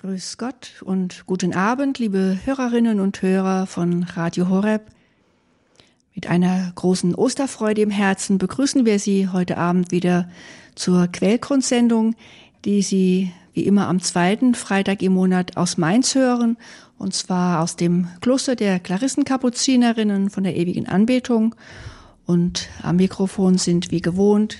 Grüß 0.00 0.38
Gott 0.38 0.80
und 0.84 1.24
guten 1.26 1.56
Abend, 1.56 1.98
liebe 1.98 2.38
Hörerinnen 2.44 3.00
und 3.00 3.20
Hörer 3.20 3.66
von 3.66 4.04
Radio 4.04 4.48
Horeb. 4.48 4.82
Mit 6.14 6.28
einer 6.28 6.70
großen 6.76 7.16
Osterfreude 7.16 7.82
im 7.82 7.90
Herzen 7.90 8.38
begrüßen 8.38 8.86
wir 8.86 9.00
Sie 9.00 9.26
heute 9.26 9.58
Abend 9.58 9.90
wieder 9.90 10.30
zur 10.76 11.08
Quellgrundsendung, 11.08 12.14
die 12.64 12.82
Sie 12.82 13.32
wie 13.54 13.64
immer 13.64 13.88
am 13.88 13.98
zweiten 13.98 14.54
Freitag 14.54 15.02
im 15.02 15.14
Monat 15.14 15.56
aus 15.56 15.78
Mainz 15.78 16.14
hören, 16.14 16.58
und 16.96 17.12
zwar 17.12 17.60
aus 17.60 17.74
dem 17.74 18.06
Kloster 18.20 18.54
der 18.54 18.78
Klarissenkapuzinerinnen 18.78 20.30
von 20.30 20.44
der 20.44 20.54
ewigen 20.54 20.86
Anbetung. 20.86 21.56
Und 22.24 22.68
am 22.84 22.96
Mikrofon 22.96 23.58
sind 23.58 23.90
wie 23.90 24.00
gewohnt 24.00 24.58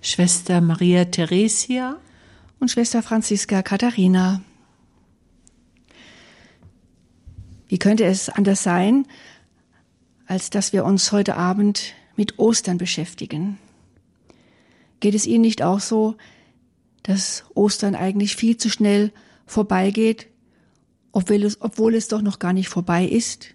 Schwester 0.00 0.62
Maria 0.62 1.04
Theresia 1.04 1.96
und 2.60 2.70
Schwester 2.70 3.02
Franziska 3.02 3.60
Katharina. 3.60 4.40
Wie 7.68 7.78
könnte 7.78 8.04
es 8.04 8.28
anders 8.28 8.62
sein, 8.62 9.06
als 10.26 10.50
dass 10.50 10.72
wir 10.72 10.84
uns 10.84 11.12
heute 11.12 11.36
Abend 11.36 11.94
mit 12.16 12.38
Ostern 12.38 12.78
beschäftigen? 12.78 13.58
Geht 15.00 15.14
es 15.14 15.26
Ihnen 15.26 15.42
nicht 15.42 15.62
auch 15.62 15.80
so, 15.80 16.16
dass 17.02 17.44
Ostern 17.54 17.94
eigentlich 17.94 18.36
viel 18.36 18.56
zu 18.56 18.70
schnell 18.70 19.12
vorbeigeht, 19.46 20.28
obwohl 21.12 21.42
es, 21.42 21.60
obwohl 21.60 21.94
es 21.94 22.08
doch 22.08 22.22
noch 22.22 22.38
gar 22.38 22.52
nicht 22.52 22.68
vorbei 22.68 23.04
ist? 23.04 23.54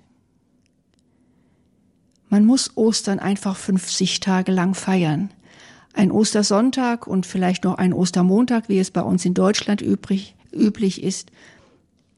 Man 2.30 2.46
muss 2.46 2.78
Ostern 2.78 3.18
einfach 3.18 3.58
50 3.58 4.20
Tage 4.20 4.52
lang 4.52 4.76
feiern. 4.76 5.32
Ein 5.94 6.12
Ostersonntag 6.12 7.08
und 7.08 7.26
vielleicht 7.26 7.64
noch 7.64 7.80
ein 7.80 7.94
Ostermontag, 7.94 8.70
wie 8.70 8.78
es 8.78 8.92
bei 8.92 9.02
uns 9.02 9.26
in 9.26 9.34
Deutschland 9.34 9.82
übrig, 9.82 10.36
üblich 10.54 11.02
ist, 11.02 11.32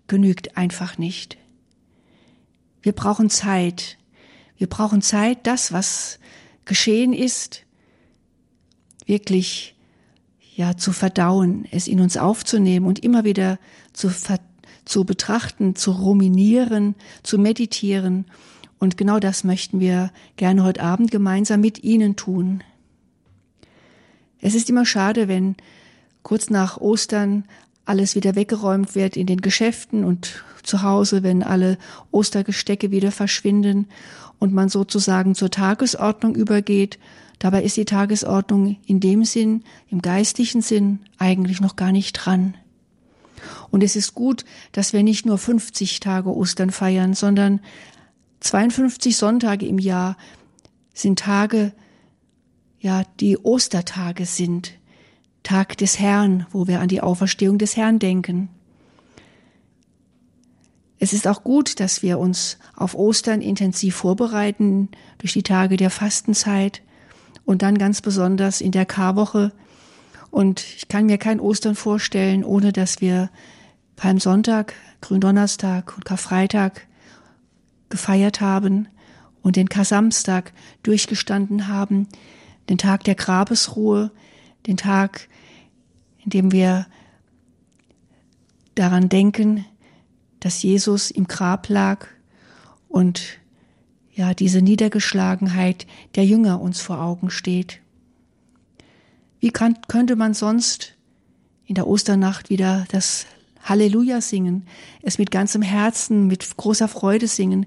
genügt 0.07 0.57
einfach 0.57 0.97
nicht. 0.97 1.37
Wir 2.81 2.93
brauchen 2.93 3.29
Zeit. 3.29 3.97
Wir 4.57 4.67
brauchen 4.67 5.01
Zeit, 5.01 5.47
das, 5.47 5.71
was 5.71 6.19
geschehen 6.65 7.13
ist, 7.13 7.63
wirklich 9.05 9.75
ja 10.55 10.77
zu 10.77 10.91
verdauen, 10.91 11.67
es 11.71 11.87
in 11.87 11.99
uns 11.99 12.17
aufzunehmen 12.17 12.85
und 12.85 12.99
immer 12.99 13.23
wieder 13.23 13.57
zu, 13.93 14.11
zu 14.85 15.05
betrachten, 15.05 15.75
zu 15.75 15.91
ruminieren, 15.91 16.95
zu 17.23 17.37
meditieren. 17.37 18.25
Und 18.79 18.97
genau 18.97 19.19
das 19.19 19.43
möchten 19.43 19.79
wir 19.79 20.11
gerne 20.37 20.63
heute 20.63 20.81
Abend 20.81 21.11
gemeinsam 21.11 21.61
mit 21.61 21.83
Ihnen 21.83 22.15
tun. 22.15 22.63
Es 24.39 24.55
ist 24.55 24.69
immer 24.69 24.85
schade, 24.85 25.27
wenn 25.27 25.55
kurz 26.23 26.49
nach 26.49 26.77
Ostern 26.77 27.45
alles 27.85 28.15
wieder 28.15 28.35
weggeräumt 28.35 28.95
wird 28.95 29.17
in 29.17 29.27
den 29.27 29.41
Geschäften 29.41 30.03
und 30.03 30.43
zu 30.63 30.83
Hause, 30.83 31.23
wenn 31.23 31.43
alle 31.43 31.77
Ostergestecke 32.11 32.91
wieder 32.91 33.11
verschwinden 33.11 33.87
und 34.39 34.53
man 34.53 34.69
sozusagen 34.69 35.35
zur 35.35 35.51
Tagesordnung 35.51 36.35
übergeht. 36.35 36.99
Dabei 37.39 37.63
ist 37.63 37.77
die 37.77 37.85
Tagesordnung 37.85 38.77
in 38.85 38.99
dem 38.99 39.23
Sinn, 39.23 39.63
im 39.89 40.01
geistlichen 40.01 40.61
Sinn, 40.61 40.99
eigentlich 41.17 41.61
noch 41.61 41.75
gar 41.75 41.91
nicht 41.91 42.13
dran. 42.13 42.55
Und 43.71 43.83
es 43.83 43.95
ist 43.95 44.13
gut, 44.13 44.45
dass 44.71 44.93
wir 44.93 45.03
nicht 45.03 45.25
nur 45.25 45.37
50 45.37 45.99
Tage 45.99 46.35
Ostern 46.35 46.71
feiern, 46.71 47.13
sondern 47.13 47.59
52 48.41 49.15
Sonntage 49.15 49.65
im 49.65 49.79
Jahr 49.79 50.17
sind 50.93 51.19
Tage, 51.19 51.73
ja, 52.79 53.03
die 53.19 53.37
Ostertage 53.37 54.25
sind. 54.25 54.73
Tag 55.43 55.77
des 55.77 55.99
Herrn, 55.99 56.45
wo 56.51 56.67
wir 56.67 56.81
an 56.81 56.87
die 56.87 57.01
Auferstehung 57.01 57.57
des 57.57 57.75
Herrn 57.75 57.99
denken. 57.99 58.49
Es 61.03 61.13
ist 61.13 61.27
auch 61.27 61.43
gut, 61.43 61.79
dass 61.79 62.03
wir 62.03 62.19
uns 62.19 62.59
auf 62.75 62.93
Ostern 62.93 63.41
intensiv 63.41 63.95
vorbereiten 63.95 64.89
durch 65.17 65.33
die 65.33 65.41
Tage 65.41 65.75
der 65.75 65.89
Fastenzeit 65.89 66.83
und 67.43 67.63
dann 67.63 67.79
ganz 67.79 68.01
besonders 68.01 68.61
in 68.61 68.71
der 68.71 68.85
Karwoche. 68.85 69.51
Und 70.29 70.63
ich 70.77 70.89
kann 70.89 71.07
mir 71.07 71.17
kein 71.17 71.39
Ostern 71.39 71.73
vorstellen, 71.73 72.43
ohne 72.43 72.71
dass 72.71 73.01
wir 73.01 73.31
Palmsonntag, 73.95 74.75
Gründonnerstag 75.01 75.91
und 75.95 76.05
Karfreitag 76.05 76.85
gefeiert 77.89 78.39
haben 78.39 78.87
und 79.41 79.55
den 79.55 79.69
Kasamstag 79.69 80.53
durchgestanden 80.83 81.67
haben, 81.67 82.09
den 82.69 82.77
Tag 82.77 83.05
der 83.05 83.15
Grabesruhe, 83.15 84.11
den 84.67 84.77
Tag, 84.77 85.29
in 86.23 86.29
dem 86.29 86.51
wir 86.51 86.85
daran 88.75 89.09
denken, 89.09 89.65
dass 90.41 90.61
Jesus 90.61 91.09
im 91.11 91.27
Grab 91.27 91.69
lag 91.69 92.07
und 92.89 93.39
ja, 94.13 94.33
diese 94.33 94.61
Niedergeschlagenheit 94.61 95.87
der 96.15 96.25
Jünger 96.25 96.59
uns 96.59 96.81
vor 96.81 96.99
Augen 97.01 97.29
steht. 97.29 97.79
Wie 99.39 99.51
kann, 99.51 99.77
könnte 99.87 100.17
man 100.17 100.33
sonst 100.33 100.95
in 101.65 101.75
der 101.75 101.87
Osternacht 101.87 102.49
wieder 102.49 102.85
das 102.91 103.25
Halleluja 103.63 104.19
singen, 104.19 104.67
es 105.01 105.17
mit 105.17 105.31
ganzem 105.31 105.61
Herzen, 105.61 106.27
mit 106.27 106.57
großer 106.57 106.87
Freude 106.87 107.27
singen, 107.27 107.65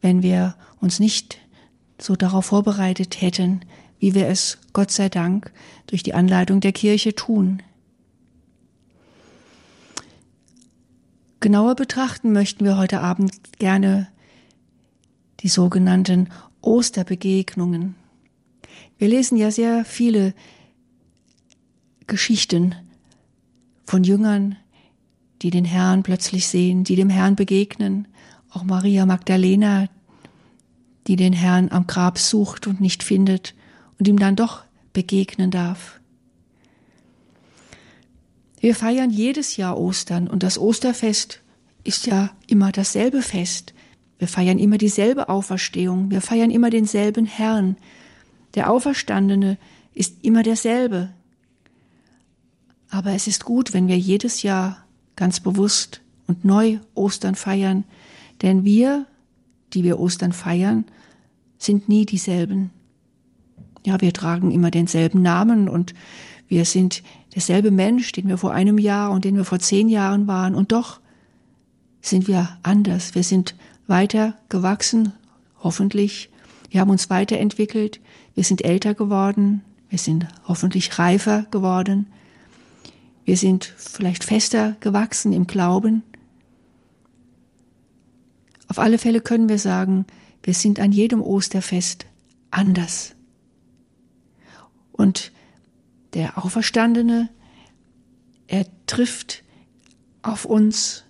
wenn 0.00 0.22
wir 0.22 0.56
uns 0.80 0.98
nicht 0.98 1.38
so 1.98 2.16
darauf 2.16 2.46
vorbereitet 2.46 3.20
hätten, 3.20 3.60
wie 3.98 4.14
wir 4.14 4.26
es, 4.26 4.58
Gott 4.72 4.90
sei 4.90 5.08
Dank, 5.08 5.52
durch 5.86 6.02
die 6.02 6.14
Anleitung 6.14 6.60
der 6.60 6.72
Kirche 6.72 7.14
tun. 7.14 7.62
Genauer 11.42 11.74
betrachten 11.74 12.32
möchten 12.32 12.64
wir 12.64 12.76
heute 12.76 13.00
Abend 13.00 13.58
gerne 13.58 14.06
die 15.40 15.48
sogenannten 15.48 16.28
Osterbegegnungen. 16.60 17.96
Wir 18.96 19.08
lesen 19.08 19.36
ja 19.36 19.50
sehr 19.50 19.84
viele 19.84 20.34
Geschichten 22.06 22.76
von 23.86 24.04
Jüngern, 24.04 24.54
die 25.42 25.50
den 25.50 25.64
Herrn 25.64 26.04
plötzlich 26.04 26.46
sehen, 26.46 26.84
die 26.84 26.94
dem 26.94 27.10
Herrn 27.10 27.34
begegnen. 27.34 28.06
Auch 28.52 28.62
Maria 28.62 29.04
Magdalena, 29.04 29.88
die 31.08 31.16
den 31.16 31.32
Herrn 31.32 31.72
am 31.72 31.88
Grab 31.88 32.18
sucht 32.18 32.68
und 32.68 32.80
nicht 32.80 33.02
findet 33.02 33.56
und 33.98 34.06
ihm 34.06 34.20
dann 34.20 34.36
doch 34.36 34.62
begegnen 34.92 35.50
darf. 35.50 36.00
Wir 38.62 38.76
feiern 38.76 39.10
jedes 39.10 39.56
Jahr 39.56 39.76
Ostern 39.76 40.28
und 40.28 40.44
das 40.44 40.56
Osterfest 40.56 41.40
ist 41.82 42.06
ja 42.06 42.30
immer 42.46 42.70
dasselbe 42.70 43.20
Fest. 43.20 43.74
Wir 44.20 44.28
feiern 44.28 44.60
immer 44.60 44.78
dieselbe 44.78 45.28
Auferstehung. 45.28 46.12
Wir 46.12 46.20
feiern 46.20 46.52
immer 46.52 46.70
denselben 46.70 47.26
Herrn. 47.26 47.76
Der 48.54 48.70
Auferstandene 48.70 49.58
ist 49.94 50.22
immer 50.22 50.44
derselbe. 50.44 51.10
Aber 52.88 53.10
es 53.14 53.26
ist 53.26 53.44
gut, 53.44 53.74
wenn 53.74 53.88
wir 53.88 53.98
jedes 53.98 54.44
Jahr 54.44 54.86
ganz 55.16 55.40
bewusst 55.40 56.00
und 56.28 56.44
neu 56.44 56.78
Ostern 56.94 57.34
feiern, 57.34 57.82
denn 58.42 58.64
wir, 58.64 59.06
die 59.72 59.82
wir 59.82 59.98
Ostern 59.98 60.32
feiern, 60.32 60.84
sind 61.58 61.88
nie 61.88 62.06
dieselben. 62.06 62.70
Ja, 63.84 64.00
wir 64.00 64.12
tragen 64.12 64.52
immer 64.52 64.70
denselben 64.70 65.20
Namen 65.20 65.68
und 65.68 65.94
wir 66.46 66.64
sind 66.64 67.02
derselbe 67.34 67.70
Mensch, 67.70 68.12
den 68.12 68.28
wir 68.28 68.38
vor 68.38 68.52
einem 68.52 68.78
Jahr 68.78 69.10
und 69.10 69.24
den 69.24 69.36
wir 69.36 69.44
vor 69.44 69.58
zehn 69.58 69.88
Jahren 69.88 70.26
waren. 70.26 70.54
Und 70.54 70.72
doch 70.72 71.00
sind 72.00 72.28
wir 72.28 72.58
anders. 72.62 73.14
Wir 73.14 73.24
sind 73.24 73.54
weiter 73.86 74.36
gewachsen, 74.48 75.12
hoffentlich. 75.62 76.30
Wir 76.70 76.80
haben 76.80 76.90
uns 76.90 77.10
weiterentwickelt. 77.10 78.00
Wir 78.34 78.44
sind 78.44 78.64
älter 78.64 78.94
geworden. 78.94 79.62
Wir 79.88 79.98
sind 79.98 80.26
hoffentlich 80.46 80.98
reifer 80.98 81.46
geworden. 81.50 82.06
Wir 83.24 83.36
sind 83.36 83.72
vielleicht 83.76 84.24
fester 84.24 84.76
gewachsen 84.80 85.32
im 85.32 85.46
Glauben. 85.46 86.02
Auf 88.68 88.78
alle 88.78 88.98
Fälle 88.98 89.20
können 89.20 89.48
wir 89.48 89.58
sagen, 89.58 90.06
wir 90.42 90.54
sind 90.54 90.80
an 90.80 90.92
jedem 90.92 91.20
Osterfest 91.20 92.06
anders. 92.50 93.14
Und 94.92 95.31
der 96.14 96.44
Auferstandene, 96.44 97.28
er 98.46 98.66
trifft 98.86 99.42
auf 100.22 100.44
uns 100.44 101.04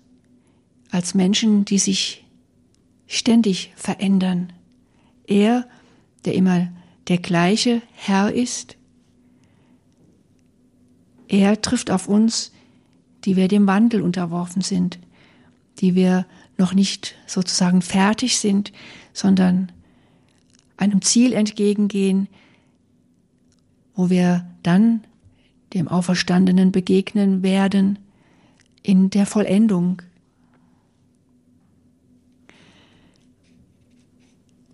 als 0.91 1.13
Menschen, 1.13 1.65
die 1.65 1.79
sich 1.79 2.25
ständig 3.07 3.73
verändern. 3.75 4.53
Er, 5.27 5.67
der 6.25 6.35
immer 6.35 6.69
der 7.07 7.17
gleiche 7.17 7.81
Herr 7.93 8.33
ist, 8.33 8.77
er 11.27 11.61
trifft 11.61 11.89
auf 11.89 12.07
uns, 12.07 12.51
die 13.25 13.35
wir 13.35 13.47
dem 13.47 13.67
Wandel 13.67 14.01
unterworfen 14.01 14.61
sind, 14.61 14.99
die 15.79 15.95
wir 15.95 16.25
noch 16.57 16.73
nicht 16.73 17.15
sozusagen 17.25 17.81
fertig 17.81 18.37
sind, 18.37 18.71
sondern 19.13 19.71
einem 20.77 21.01
Ziel 21.01 21.33
entgegengehen, 21.33 22.27
wo 23.95 24.09
wir 24.09 24.45
dann 24.63 25.03
dem 25.73 25.87
Auferstandenen 25.87 26.71
begegnen 26.71 27.43
werden, 27.43 27.99
in 28.83 29.09
der 29.09 29.25
Vollendung. 29.25 30.01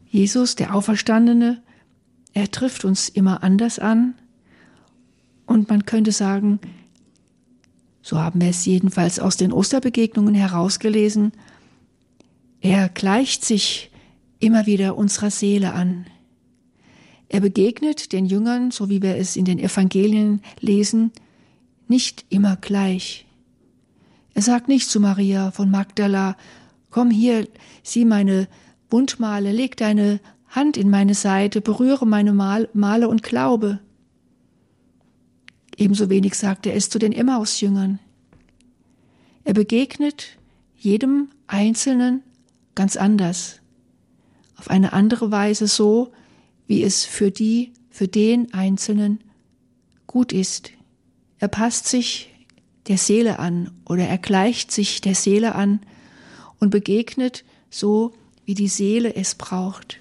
Jesus, 0.09 0.55
der 0.55 0.73
Auferstandene, 0.73 1.61
er 2.33 2.49
trifft 2.49 2.83
uns 2.83 3.09
immer 3.09 3.43
anders 3.43 3.77
an. 3.77 4.15
Und 5.45 5.69
man 5.69 5.85
könnte 5.85 6.11
sagen, 6.11 6.59
so 8.01 8.19
haben 8.19 8.41
wir 8.41 8.49
es 8.49 8.65
jedenfalls 8.65 9.19
aus 9.19 9.37
den 9.37 9.51
Osterbegegnungen 9.51 10.33
herausgelesen, 10.33 11.31
er 12.61 12.89
gleicht 12.89 13.45
sich 13.45 13.91
immer 14.39 14.65
wieder 14.65 14.97
unserer 14.97 15.31
Seele 15.31 15.73
an. 15.73 16.05
Er 17.29 17.41
begegnet 17.41 18.11
den 18.11 18.25
Jüngern, 18.25 18.71
so 18.71 18.89
wie 18.89 19.01
wir 19.03 19.15
es 19.15 19.35
in 19.35 19.45
den 19.45 19.59
Evangelien 19.59 20.41
lesen, 20.59 21.11
nicht 21.87 22.25
immer 22.29 22.55
gleich. 22.55 23.25
Er 24.33 24.41
sagt 24.41 24.67
nicht 24.67 24.89
zu 24.89 24.99
Maria 24.99 25.51
von 25.51 25.69
Magdala, 25.69 26.35
komm 26.89 27.11
hier, 27.11 27.47
sieh 27.83 28.03
meine 28.03 28.47
Wundmale, 28.89 29.51
leg 29.51 29.77
deine 29.77 30.19
Hand 30.47 30.75
in 30.75 30.89
meine 30.89 31.13
Seite, 31.13 31.61
berühre 31.61 32.07
meine 32.07 32.33
Male 32.33 33.07
und 33.07 33.21
glaube. 33.21 33.79
Ebenso 35.77 36.09
wenig 36.09 36.33
sagt 36.33 36.65
er 36.65 36.73
es 36.75 36.89
zu 36.89 36.97
den 36.97 37.13
Emmaus-Jüngern. 37.13 37.99
Er 39.43 39.53
begegnet 39.53 40.37
jedem 40.75 41.29
Einzelnen 41.45 42.23
ganz 42.73 42.97
anders, 42.97 43.59
auf 44.57 44.69
eine 44.69 44.93
andere 44.93 45.31
Weise 45.31 45.67
so, 45.67 46.11
wie 46.69 46.83
es 46.83 47.03
für 47.03 47.31
die, 47.31 47.73
für 47.89 48.07
den 48.07 48.53
Einzelnen 48.53 49.23
gut 50.05 50.31
ist. 50.31 50.69
Er 51.39 51.47
passt 51.47 51.87
sich 51.87 52.29
der 52.87 52.99
Seele 52.99 53.39
an 53.39 53.71
oder 53.85 54.07
er 54.07 54.19
gleicht 54.19 54.71
sich 54.71 55.01
der 55.01 55.15
Seele 55.15 55.55
an 55.55 55.79
und 56.59 56.69
begegnet 56.69 57.43
so, 57.71 58.13
wie 58.45 58.53
die 58.53 58.67
Seele 58.67 59.15
es 59.15 59.33
braucht. 59.33 59.99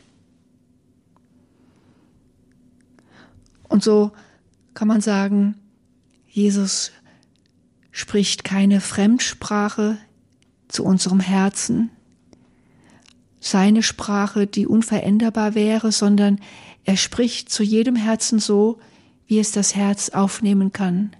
Und 3.71 3.83
so 3.83 4.13
kann 4.75 4.89
man 4.89 5.01
sagen, 5.01 5.55
Jesus 6.27 6.93
spricht 7.93 8.45
keine 8.45 8.83
Fremdsprache 8.83 9.97
zu 10.69 10.85
unserem 10.85 11.21
Herzen, 11.21 11.91
seine 13.41 13.83
Sprache, 13.83 14.47
die 14.47 14.67
unveränderbar 14.67 15.55
wäre, 15.55 15.93
sondern 15.93 16.41
er 16.85 16.97
spricht 16.97 17.51
zu 17.51 17.63
jedem 17.63 17.97
Herzen 17.97 18.39
so, 18.39 18.79
wie 19.27 19.39
es 19.39 19.53
das 19.53 19.75
Herz 19.75 20.11
aufnehmen 20.11 20.73
kann. 20.73 21.11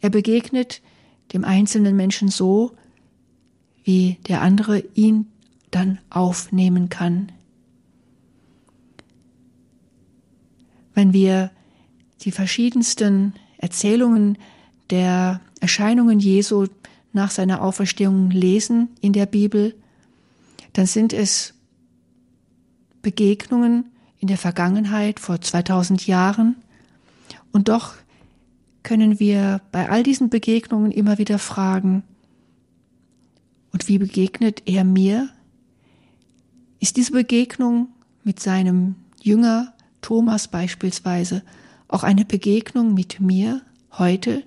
Er 0.00 0.10
begegnet 0.10 0.80
dem 1.32 1.44
einzelnen 1.44 1.96
Menschen 1.96 2.28
so, 2.28 2.72
wie 3.84 4.18
der 4.28 4.40
andere 4.40 4.82
ihn 4.94 5.26
dann 5.70 5.98
aufnehmen 6.10 6.88
kann. 6.88 7.30
Wenn 10.94 11.12
wir 11.12 11.50
die 12.22 12.32
verschiedensten 12.32 13.34
Erzählungen 13.58 14.38
der 14.90 15.40
Erscheinungen 15.60 16.18
Jesu 16.18 16.66
nach 17.12 17.30
seiner 17.30 17.62
Auferstehung 17.62 18.30
lesen 18.30 18.88
in 19.00 19.12
der 19.12 19.26
Bibel, 19.26 19.74
dann 20.72 20.86
sind 20.86 21.12
es 21.12 21.54
Begegnungen 23.02 23.86
in 24.18 24.28
der 24.28 24.38
Vergangenheit 24.38 25.20
vor 25.20 25.40
2000 25.40 26.06
Jahren 26.06 26.56
und 27.52 27.68
doch 27.68 27.94
können 28.82 29.18
wir 29.18 29.60
bei 29.72 29.88
all 29.90 30.02
diesen 30.02 30.30
Begegnungen 30.30 30.90
immer 30.90 31.18
wieder 31.18 31.38
fragen, 31.38 32.02
und 33.72 33.88
wie 33.88 33.98
begegnet 33.98 34.62
er 34.66 34.84
mir? 34.84 35.28
Ist 36.80 36.96
diese 36.96 37.12
Begegnung 37.12 37.88
mit 38.24 38.40
seinem 38.40 38.96
Jünger 39.22 39.74
Thomas 40.02 40.48
beispielsweise 40.48 41.42
auch 41.88 42.02
eine 42.02 42.24
Begegnung 42.24 42.94
mit 42.94 43.20
mir 43.20 43.62
heute? 43.92 44.44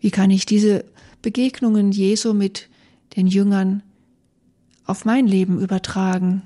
Wie 0.00 0.10
kann 0.10 0.30
ich 0.30 0.46
diese 0.46 0.84
Begegnungen 1.20 1.92
Jesu 1.92 2.34
mit 2.34 2.68
den 3.16 3.26
Jüngern 3.26 3.82
auf 4.84 5.04
mein 5.04 5.26
Leben 5.26 5.60
übertragen? 5.60 6.42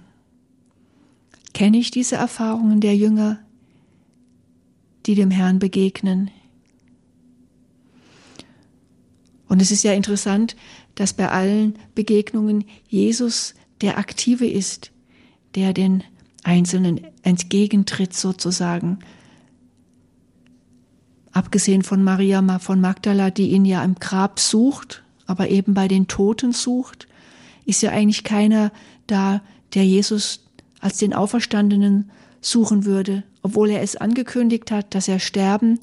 Kenne 1.54 1.78
ich 1.78 1.90
diese 1.90 2.16
Erfahrungen 2.16 2.80
der 2.80 2.96
Jünger, 2.96 3.38
die 5.06 5.14
dem 5.14 5.30
Herrn 5.30 5.58
begegnen? 5.58 6.30
Und 9.48 9.62
es 9.62 9.70
ist 9.70 9.84
ja 9.84 9.92
interessant, 9.92 10.56
dass 10.96 11.12
bei 11.12 11.28
allen 11.28 11.78
Begegnungen 11.94 12.64
Jesus 12.88 13.54
der 13.80 13.98
Aktive 13.98 14.46
ist, 14.46 14.90
der 15.54 15.72
den 15.72 16.02
Einzelnen 16.42 17.00
entgegentritt 17.22 18.14
sozusagen. 18.14 18.98
Abgesehen 21.32 21.82
von 21.82 22.02
Maria 22.02 22.58
von 22.58 22.80
Magdala, 22.80 23.30
die 23.30 23.50
ihn 23.50 23.64
ja 23.64 23.84
im 23.84 23.96
Grab 23.96 24.40
sucht, 24.40 25.02
aber 25.26 25.48
eben 25.48 25.74
bei 25.74 25.88
den 25.88 26.08
Toten 26.08 26.52
sucht, 26.52 27.08
ist 27.66 27.82
ja 27.82 27.90
eigentlich 27.90 28.24
keiner 28.24 28.72
da, 29.06 29.42
der 29.74 29.84
Jesus 29.84 30.46
als 30.80 30.98
den 30.98 31.12
Auferstandenen 31.12 32.10
suchen 32.40 32.84
würde, 32.84 33.24
obwohl 33.42 33.70
er 33.70 33.82
es 33.82 33.96
angekündigt 33.96 34.70
hat, 34.70 34.94
dass 34.94 35.08
er 35.08 35.18
sterben 35.18 35.78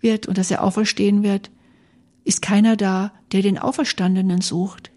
wird 0.00 0.26
und 0.26 0.38
dass 0.38 0.50
er 0.50 0.62
auferstehen 0.62 1.22
wird, 1.22 1.50
ist 2.24 2.42
keiner 2.42 2.76
da, 2.76 3.12
der 3.32 3.42
den 3.42 3.58
Auferstandenen 3.58 4.40
sucht. 4.40 4.90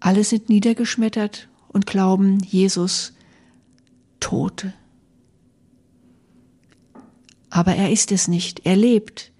Alle 0.00 0.24
sind 0.24 0.48
niedergeschmettert 0.48 1.48
und 1.68 1.86
glauben 1.86 2.40
Jesus 2.40 3.12
Tote. 4.20 4.72
Aber 7.50 7.74
er 7.74 7.90
ist 7.90 8.10
es 8.10 8.26
nicht, 8.26 8.64
er 8.64 8.76
lebt 8.76 9.32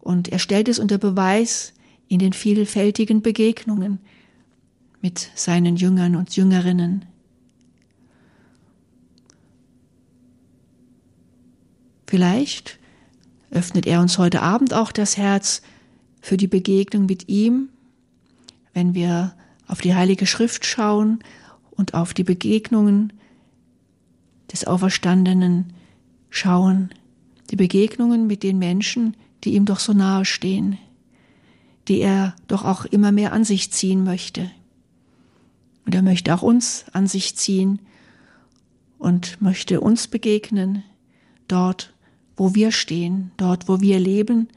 und 0.00 0.28
er 0.28 0.38
stellt 0.38 0.68
es 0.68 0.78
unter 0.78 0.98
Beweis 0.98 1.74
in 2.08 2.18
den 2.18 2.32
vielfältigen 2.32 3.22
Begegnungen 3.22 3.98
mit 5.00 5.30
seinen 5.34 5.76
Jüngern 5.76 6.16
und 6.16 6.34
Jüngerinnen. 6.36 7.04
Vielleicht 12.06 12.78
öffnet 13.50 13.86
er 13.86 14.00
uns 14.00 14.18
heute 14.18 14.42
Abend 14.42 14.74
auch 14.74 14.92
das 14.92 15.16
Herz 15.16 15.62
für 16.20 16.36
die 16.36 16.46
Begegnung 16.46 17.06
mit 17.06 17.28
ihm, 17.28 17.68
wenn 18.74 18.94
wir 18.94 19.34
auf 19.66 19.80
die 19.80 19.94
Heilige 19.94 20.26
Schrift 20.26 20.64
schauen 20.64 21.20
und 21.70 21.94
auf 21.94 22.14
die 22.14 22.24
Begegnungen 22.24 23.12
des 24.52 24.66
Auferstandenen 24.66 25.72
schauen, 26.30 26.90
die 27.50 27.56
Begegnungen 27.56 28.26
mit 28.26 28.42
den 28.42 28.58
Menschen, 28.58 29.16
die 29.44 29.54
ihm 29.54 29.64
doch 29.64 29.78
so 29.80 29.92
nahe 29.92 30.24
stehen, 30.24 30.78
die 31.88 32.00
er 32.00 32.34
doch 32.48 32.64
auch 32.64 32.84
immer 32.84 33.12
mehr 33.12 33.32
an 33.32 33.44
sich 33.44 33.72
ziehen 33.72 34.04
möchte. 34.04 34.50
Und 35.84 35.94
er 35.94 36.02
möchte 36.02 36.34
auch 36.34 36.42
uns 36.42 36.86
an 36.92 37.06
sich 37.06 37.36
ziehen 37.36 37.80
und 38.98 39.40
möchte 39.40 39.80
uns 39.80 40.08
begegnen, 40.08 40.82
dort, 41.48 41.94
wo 42.36 42.54
wir 42.54 42.72
stehen, 42.72 43.30
dort, 43.36 43.68
wo 43.68 43.80
wir 43.80 44.00
leben 44.00 44.48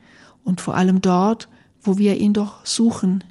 und 0.44 0.60
vor 0.62 0.76
allem 0.76 1.02
dort, 1.02 1.48
wo 1.82 1.98
wir 1.98 2.18
ihn 2.18 2.34
doch 2.34 2.66
suchen. 2.66 3.24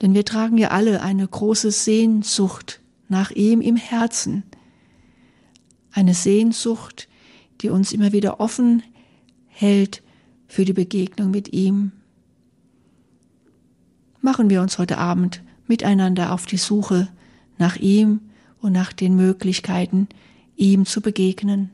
Denn 0.00 0.14
wir 0.14 0.24
tragen 0.24 0.58
ja 0.58 0.68
alle 0.68 1.02
eine 1.02 1.26
große 1.26 1.70
Sehnsucht 1.70 2.80
nach 3.08 3.30
ihm 3.30 3.60
im 3.60 3.76
Herzen, 3.76 4.44
eine 5.90 6.14
Sehnsucht, 6.14 7.08
die 7.62 7.70
uns 7.70 7.92
immer 7.92 8.12
wieder 8.12 8.40
offen 8.40 8.82
hält 9.46 10.02
für 10.46 10.64
die 10.64 10.74
Begegnung 10.74 11.30
mit 11.30 11.52
ihm. 11.52 11.92
Machen 14.26 14.50
wir 14.50 14.60
uns 14.60 14.76
heute 14.78 14.98
Abend 14.98 15.40
miteinander 15.68 16.32
auf 16.32 16.46
die 16.46 16.56
Suche 16.56 17.06
nach 17.58 17.76
ihm 17.76 18.22
und 18.60 18.72
nach 18.72 18.92
den 18.92 19.14
Möglichkeiten, 19.14 20.08
ihm 20.56 20.84
zu 20.84 21.00
begegnen. 21.00 21.70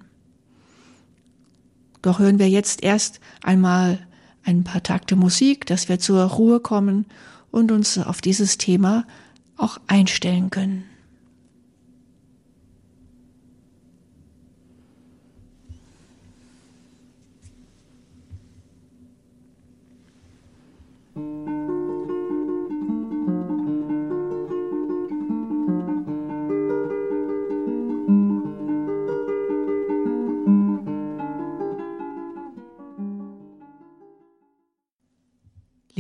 Doch 2.03 2.19
hören 2.19 2.39
wir 2.39 2.51
jetzt 2.51 2.83
erst 2.83 3.21
einmal 3.43 4.07
ein 4.45 4.65
paar 4.65 4.83
Takte 4.83 5.17
Musik, 5.17 5.65
dass 5.65 5.89
wir 5.89 5.99
zur 5.99 6.25
Ruhe 6.25 6.61
kommen 6.61 7.07
und 7.51 7.73
uns 7.73 7.97
auf 7.97 8.21
dieses 8.21 8.59
Thema 8.59 9.07
auch 9.57 9.81
einstellen 9.87 10.51
können. 10.51 10.85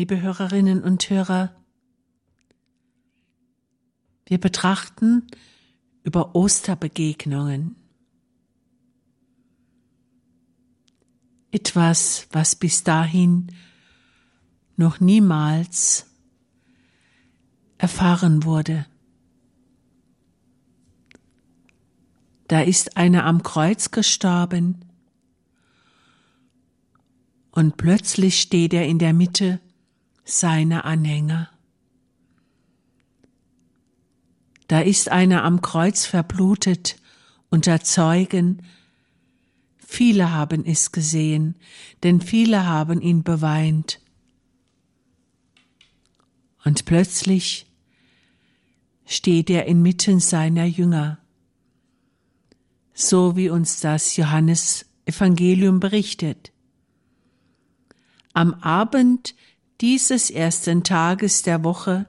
Liebe 0.02 0.20
Hörerinnen 0.20 0.82
und 0.82 1.08
Hörer, 1.10 1.54
wir 4.26 4.40
betrachten 4.40 5.28
über 6.02 6.34
Osterbegegnungen. 6.34 7.76
Etwas, 11.52 12.26
was 12.32 12.56
bis 12.56 12.82
dahin 12.82 13.52
noch 14.76 14.98
niemals 14.98 16.06
erfahren 17.78 18.42
wurde. 18.42 18.86
Da 22.48 22.60
ist 22.62 22.96
einer 22.96 23.24
am 23.24 23.44
Kreuz 23.44 23.92
gestorben 23.92 24.84
und 27.52 27.76
plötzlich 27.76 28.40
steht 28.42 28.74
er 28.74 28.88
in 28.88 28.98
der 28.98 29.12
Mitte 29.12 29.60
seiner 30.24 30.84
Anhänger. 30.84 31.50
Da 34.68 34.80
ist 34.80 35.10
einer 35.10 35.44
am 35.44 35.60
Kreuz 35.60 36.06
verblutet 36.06 36.96
unter 37.50 37.80
Zeugen. 37.82 38.62
Viele 39.76 40.30
haben 40.30 40.64
es 40.64 40.92
gesehen, 40.92 41.56
denn 42.02 42.20
viele 42.20 42.66
haben 42.66 43.02
ihn 43.02 43.22
beweint. 43.22 44.00
Und 46.64 46.84
plötzlich 46.86 47.66
steht 49.04 49.50
er 49.50 49.66
inmitten 49.66 50.20
seiner 50.20 50.64
Jünger, 50.64 51.18
so 52.94 53.36
wie 53.36 53.50
uns 53.50 53.80
das 53.80 54.16
Johannes 54.16 54.86
Evangelium 55.04 55.80
berichtet. 55.80 56.52
Am 58.32 58.54
Abend 58.54 59.34
dieses 59.82 60.30
ersten 60.30 60.84
Tages 60.84 61.42
der 61.42 61.64
Woche, 61.64 62.06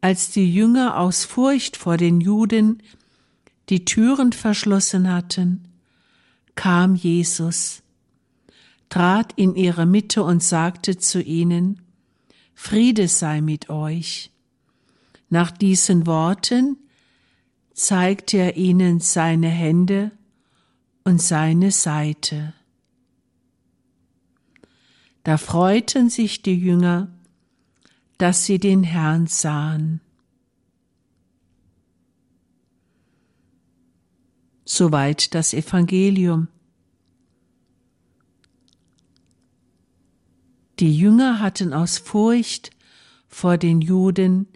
als 0.00 0.32
die 0.32 0.52
Jünger 0.52 0.98
aus 0.98 1.24
Furcht 1.24 1.76
vor 1.76 1.96
den 1.96 2.20
Juden 2.20 2.82
die 3.68 3.84
Türen 3.84 4.32
verschlossen 4.32 5.10
hatten, 5.10 5.68
kam 6.56 6.96
Jesus, 6.96 7.82
trat 8.88 9.32
in 9.36 9.54
ihre 9.54 9.86
Mitte 9.86 10.24
und 10.24 10.42
sagte 10.42 10.98
zu 10.98 11.22
ihnen, 11.22 11.80
Friede 12.54 13.08
sei 13.08 13.40
mit 13.40 13.70
euch. 13.70 14.30
Nach 15.30 15.50
diesen 15.50 16.06
Worten 16.06 16.76
zeigte 17.72 18.38
er 18.38 18.56
ihnen 18.56 19.00
seine 19.00 19.48
Hände 19.48 20.10
und 21.04 21.22
seine 21.22 21.70
Seite. 21.70 22.52
Da 25.24 25.38
freuten 25.38 26.10
sich 26.10 26.42
die 26.42 26.54
Jünger, 26.54 27.08
dass 28.18 28.44
sie 28.44 28.58
den 28.58 28.82
Herrn 28.82 29.26
sahen. 29.26 30.00
Soweit 34.66 35.34
das 35.34 35.54
Evangelium. 35.54 36.48
Die 40.78 40.94
Jünger 40.94 41.40
hatten 41.40 41.72
aus 41.72 41.98
Furcht 41.98 42.70
vor 43.26 43.56
den 43.56 43.80
Juden 43.80 44.46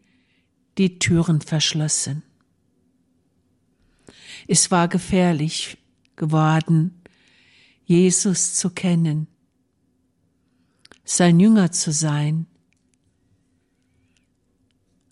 die 0.76 0.98
Türen 0.98 1.40
verschlossen. 1.40 2.22
Es 4.46 4.70
war 4.70 4.88
gefährlich 4.88 5.78
geworden, 6.16 7.02
Jesus 7.84 8.54
zu 8.54 8.70
kennen, 8.70 9.28
sein 11.10 11.40
Jünger 11.40 11.72
zu 11.72 11.90
sein, 11.90 12.46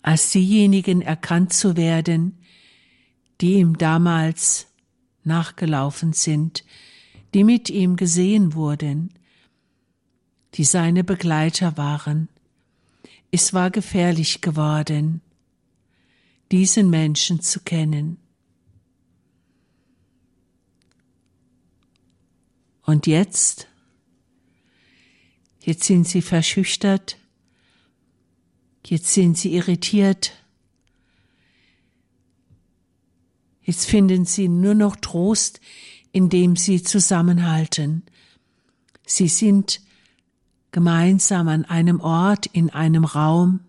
als 0.03 0.29
diejenigen 0.29 1.01
erkannt 1.01 1.53
zu 1.53 1.75
werden, 1.75 2.37
die 3.41 3.55
ihm 3.55 3.79
damals 3.79 4.67
nachgelaufen 5.23 6.13
sind, 6.13 6.63
die 7.33 7.43
mit 7.43 7.71
ihm 7.71 7.95
gesehen 7.95 8.53
wurden, 8.53 9.11
die 10.53 10.65
seine 10.65 11.03
Begleiter 11.03 11.77
waren. 11.77 12.29
Es 13.31 13.55
war 13.55 13.71
gefährlich 13.71 14.41
geworden, 14.41 15.21
diesen 16.51 16.91
Menschen 16.91 17.41
zu 17.41 17.61
kennen. 17.61 18.17
Und 22.83 23.07
jetzt, 23.07 23.67
jetzt 25.67 25.83
sind 25.83 26.07
sie 26.07 26.21
verschüchtert, 26.21 27.17
jetzt 28.85 29.09
sind 29.13 29.37
sie 29.37 29.53
irritiert, 29.53 30.31
jetzt 33.63 33.85
finden 33.85 34.23
sie 34.23 34.47
nur 34.47 34.75
noch 34.75 34.95
Trost, 34.95 35.59
indem 36.13 36.55
sie 36.55 36.81
zusammenhalten. 36.81 38.03
Sie 39.05 39.27
sind 39.27 39.81
gemeinsam 40.71 41.49
an 41.49 41.65
einem 41.65 41.99
Ort, 41.99 42.45
in 42.45 42.69
einem 42.69 43.03
Raum, 43.03 43.59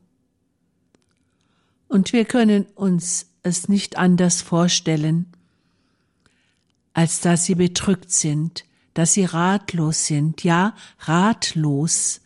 und 1.88 2.12
wir 2.12 2.26
können 2.26 2.67
uns 2.76 3.26
es 3.43 3.69
nicht 3.69 3.99
anders 3.99 4.40
vorstellen, 4.40 5.26
als 6.93 7.21
dass 7.21 7.47
sie 7.47 7.57
bedrückt 7.57 8.12
sind, 8.12 8.67
dass 8.95 9.14
sie 9.14 9.25
ratlos 9.25 10.07
sind, 10.07 10.45
ja, 10.45 10.75
ratlos. 11.00 12.21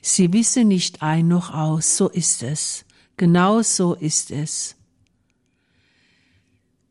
Sie 0.00 0.32
wissen 0.32 0.68
nicht 0.68 1.02
ein 1.02 1.28
noch 1.28 1.54
aus, 1.54 1.96
so 1.96 2.08
ist 2.08 2.42
es, 2.42 2.84
genau 3.16 3.62
so 3.62 3.94
ist 3.94 4.30
es. 4.30 4.76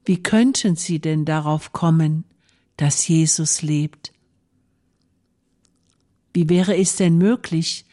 Wie 0.05 0.21
könnten 0.21 0.75
sie 0.75 0.99
denn 0.99 1.25
darauf 1.25 1.73
kommen, 1.73 2.23
dass 2.77 3.07
Jesus 3.07 3.61
lebt? 3.61 4.11
Wie 6.33 6.49
wäre 6.49 6.75
es 6.77 6.95
denn 6.95 7.17
möglich, 7.17 7.85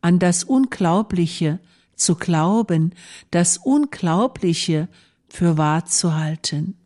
an 0.00 0.18
das 0.18 0.44
Unglaubliche, 0.44 1.58
zu 1.96 2.14
glauben, 2.14 2.94
das 3.30 3.56
Unglaubliche 3.56 4.88
für 5.28 5.58
wahr 5.58 5.86
zu 5.86 6.14
halten. 6.14 6.76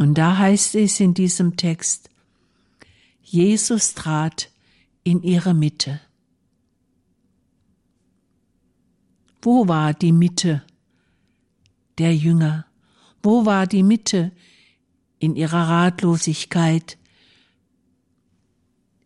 Und 0.00 0.14
da 0.14 0.38
heißt 0.38 0.76
es 0.76 0.98
in 0.98 1.12
diesem 1.12 1.58
Text, 1.58 2.08
Jesus 3.22 3.92
trat 3.92 4.50
in 5.04 5.22
ihre 5.22 5.52
Mitte. 5.52 6.00
Wo 9.42 9.68
war 9.68 9.92
die 9.92 10.12
Mitte 10.12 10.62
der 11.98 12.16
Jünger? 12.16 12.64
Wo 13.22 13.44
war 13.44 13.66
die 13.66 13.82
Mitte 13.82 14.32
in 15.18 15.36
ihrer 15.36 15.68
Ratlosigkeit, 15.68 16.96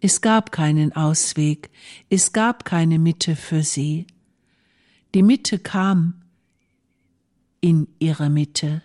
es 0.01 0.21
gab 0.21 0.53
keinen 0.53 0.95
Ausweg, 0.95 1.71
es 2.09 2.33
gab 2.33 2.65
keine 2.65 3.01
Mitte 3.01 3.35
für 3.35 3.65
sie. 3.65 4.07
Die 5.13 5.25
Mitte 5.25 5.59
kam 5.59 6.23
in 7.61 7.89
ihre 7.99 8.31
Mitte. 8.31 8.83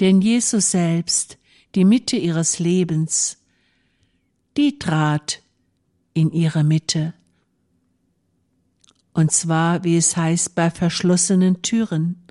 Denn 0.00 0.20
Jesus 0.20 0.70
selbst, 0.70 1.38
die 1.74 1.84
Mitte 1.84 2.16
ihres 2.16 2.58
Lebens, 2.58 3.38
die 4.56 4.78
trat 4.78 5.42
in 6.14 6.30
ihre 6.32 6.64
Mitte. 6.64 7.14
Und 9.12 9.32
zwar, 9.32 9.82
wie 9.84 9.96
es 9.96 10.16
heißt, 10.16 10.54
bei 10.54 10.70
verschlossenen 10.70 11.62
Türen. 11.62 12.22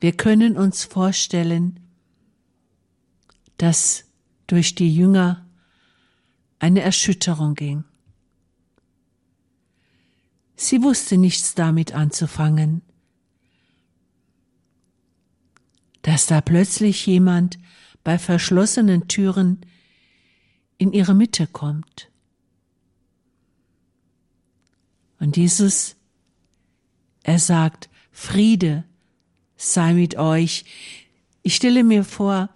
Wir 0.00 0.12
können 0.12 0.56
uns 0.56 0.84
vorstellen, 0.84 1.80
dass 3.58 4.04
durch 4.46 4.74
die 4.74 4.94
Jünger 4.94 5.46
eine 6.58 6.80
Erschütterung 6.80 7.54
ging. 7.54 7.84
Sie 10.56 10.82
wusste 10.82 11.18
nichts 11.18 11.54
damit 11.54 11.94
anzufangen, 11.94 12.82
dass 16.02 16.26
da 16.26 16.40
plötzlich 16.40 17.06
jemand 17.06 17.58
bei 18.04 18.18
verschlossenen 18.18 19.08
Türen 19.08 19.64
in 20.78 20.92
ihre 20.92 21.14
Mitte 21.14 21.46
kommt. 21.46 22.10
Und 25.18 25.36
Jesus, 25.36 25.96
er 27.22 27.38
sagt, 27.38 27.88
Friede 28.12 28.84
sei 29.56 29.94
mit 29.94 30.16
euch. 30.16 30.66
Ich 31.42 31.56
stelle 31.56 31.82
mir 31.82 32.04
vor, 32.04 32.50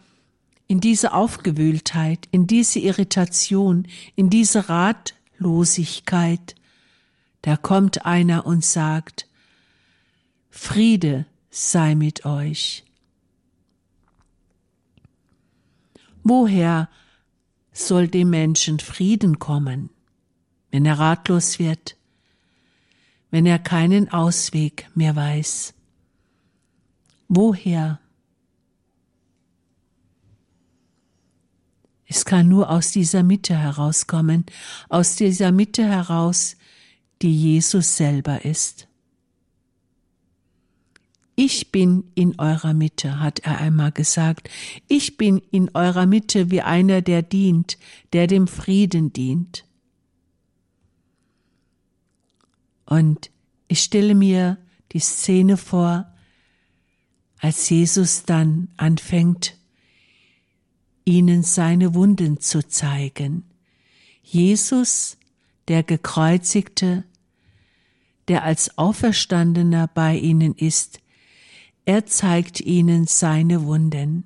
in 0.67 0.81
diese 0.81 1.15
Aufgewühltheit, 1.15 2.29
in 2.31 2.47
diese 2.47 2.79
Irritation, 2.79 3.89
in 4.15 4.29
diese 4.29 4.69
Ratlosigkeit, 4.69 6.55
da 7.49 7.57
kommt 7.57 8.05
einer 8.05 8.45
und 8.45 8.63
sagt, 8.63 9.27
Friede 10.51 11.25
sei 11.49 11.95
mit 11.95 12.27
euch. 12.27 12.85
Woher 16.23 16.91
soll 17.73 18.07
dem 18.07 18.29
Menschen 18.29 18.81
Frieden 18.81 19.39
kommen, 19.39 19.89
wenn 20.71 20.85
er 20.85 20.99
ratlos 20.99 21.59
wird, 21.59 21.97
wenn 23.31 23.47
er 23.47 23.59
keinen 23.59 24.11
Ausweg 24.13 24.91
mehr 24.95 25.17
weiß? 25.17 25.73
Woher? 27.29 27.99
Es 32.05 32.27
kann 32.27 32.47
nur 32.47 32.69
aus 32.69 32.91
dieser 32.91 33.23
Mitte 33.23 33.57
herauskommen, 33.57 34.45
aus 34.91 35.17
dieser 35.17 35.51
Mitte 35.51 35.87
heraus, 35.87 36.58
die 37.23 37.35
Jesus 37.35 37.97
selber 37.97 38.45
ist. 38.45 38.89
Ich 41.41 41.71
bin 41.71 42.03
in 42.17 42.39
eurer 42.41 42.75
Mitte, 42.75 43.21
hat 43.21 43.39
er 43.41 43.59
einmal 43.59 43.93
gesagt. 43.93 44.51
Ich 44.89 45.17
bin 45.17 45.39
in 45.53 45.71
eurer 45.73 46.05
Mitte 46.07 46.51
wie 46.51 46.63
einer, 46.63 47.01
der 47.01 47.23
dient, 47.23 47.79
der 48.13 48.27
dem 48.27 48.49
Frieden 48.49 49.13
dient. 49.13 49.65
Und 52.87 53.31
ich 53.69 53.83
stelle 53.83 54.17
mir 54.17 54.59
die 54.93 54.99
Szene 54.99 55.57
vor, 55.57 56.13
als 57.39 57.69
Jesus 57.69 58.25
dann 58.25 58.69
anfängt, 58.77 59.57
ihnen 61.05 61.43
seine 61.43 61.95
Wunden 61.95 62.41
zu 62.41 62.67
zeigen. 62.67 63.45
Jesus, 64.23 65.18
der 65.69 65.83
gekreuzigte, 65.83 67.05
der 68.29 68.45
als 68.45 68.77
Auferstandener 68.77 69.87
bei 69.89 70.17
ihnen 70.17 70.55
ist, 70.55 71.01
er 71.85 72.07
zeigt 72.07 72.61
ihnen 72.61 73.07
seine 73.07 73.65
Wunden. 73.65 74.25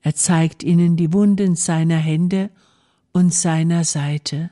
Er 0.00 0.14
zeigt 0.14 0.62
ihnen 0.62 0.96
die 0.96 1.12
Wunden 1.12 1.56
seiner 1.56 1.98
Hände 1.98 2.50
und 3.12 3.34
seiner 3.34 3.84
Seite. 3.84 4.50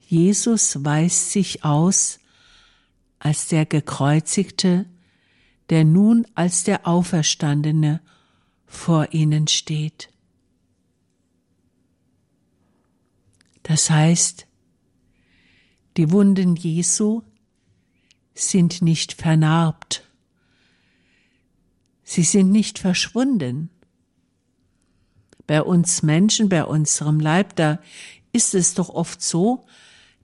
Jesus 0.00 0.84
weist 0.84 1.32
sich 1.32 1.64
aus 1.64 2.20
als 3.18 3.48
der 3.48 3.66
Gekreuzigte, 3.66 4.86
der 5.68 5.84
nun 5.84 6.26
als 6.34 6.64
der 6.64 6.86
Auferstandene 6.86 8.00
vor 8.66 9.12
ihnen 9.12 9.48
steht. 9.48 10.08
Das 13.66 13.90
heißt, 13.90 14.46
die 15.96 16.12
Wunden 16.12 16.54
Jesu 16.54 17.22
sind 18.32 18.80
nicht 18.80 19.12
vernarbt. 19.12 20.04
Sie 22.04 22.22
sind 22.22 22.52
nicht 22.52 22.78
verschwunden. 22.78 23.70
Bei 25.48 25.62
uns 25.62 26.04
Menschen, 26.04 26.48
bei 26.48 26.64
unserem 26.64 27.18
Leib, 27.18 27.56
da 27.56 27.80
ist 28.32 28.54
es 28.54 28.74
doch 28.74 28.88
oft 28.88 29.20
so, 29.20 29.66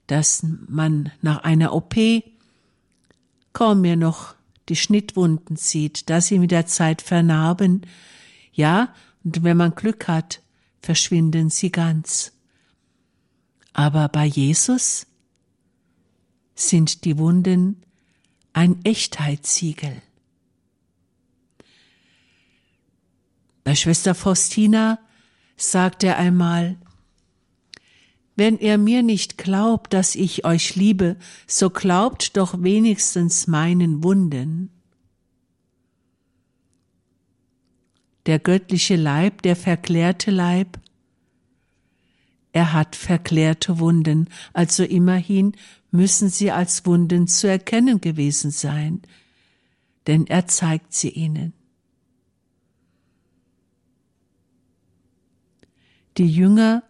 dass 0.07 0.45
man 0.69 1.11
nach 1.21 1.43
einer 1.43 1.73
OP 1.73 1.95
kaum 3.51 3.81
mehr 3.81 3.97
noch 3.97 4.35
die 4.69 4.77
Schnittwunden 4.77 5.57
sieht, 5.57 6.09
dass 6.09 6.27
sie 6.27 6.39
mit 6.39 6.51
der 6.51 6.65
Zeit 6.65 7.01
vernarben. 7.01 7.85
Ja, 8.53 8.93
und 9.25 9.43
wenn 9.43 9.57
man 9.57 9.75
Glück 9.75 10.07
hat, 10.07 10.41
verschwinden 10.81 11.49
sie 11.49 11.73
ganz. 11.73 12.32
Aber 13.73 14.07
bei 14.07 14.25
Jesus 14.25 15.07
sind 16.55 17.05
die 17.05 17.17
Wunden 17.17 17.81
ein 18.53 18.83
Echtheitssiegel. 18.85 20.01
Bei 23.63 23.75
Schwester 23.75 24.13
Faustina 24.13 24.99
sagt 25.57 26.03
er 26.03 26.17
einmal, 26.17 26.77
wenn 28.35 28.57
ihr 28.57 28.77
mir 28.77 29.03
nicht 29.03 29.37
glaubt, 29.37 29.93
dass 29.93 30.15
ich 30.15 30.43
euch 30.43 30.75
liebe, 30.75 31.17
so 31.47 31.69
glaubt 31.69 32.35
doch 32.35 32.61
wenigstens 32.61 33.47
meinen 33.47 34.03
Wunden. 34.03 34.71
Der 38.25 38.39
göttliche 38.39 38.95
Leib, 38.95 39.41
der 39.43 39.55
verklärte 39.55 40.31
Leib, 40.31 40.79
er 42.53 42.71
hat 42.71 42.95
verklärte 42.95 43.79
Wunden, 43.79 44.29
also 44.53 44.83
immerhin 44.83 45.57
müssen 45.91 46.29
sie 46.29 46.51
als 46.51 46.85
Wunden 46.85 47.27
zu 47.27 47.47
erkennen 47.47 47.99
gewesen 47.99 48.51
sein, 48.51 49.01
denn 50.05 50.27
er 50.27 50.47
zeigt 50.47 50.93
sie 50.93 51.09
ihnen. 51.09 51.53
Die 56.17 56.27
Jünger 56.27 56.83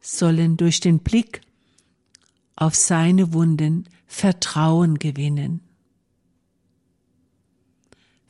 sollen 0.00 0.56
durch 0.56 0.78
den 0.78 1.00
Blick 1.00 1.40
auf 2.54 2.76
seine 2.76 3.32
Wunden 3.32 3.88
Vertrauen 4.06 5.00
gewinnen. 5.00 5.62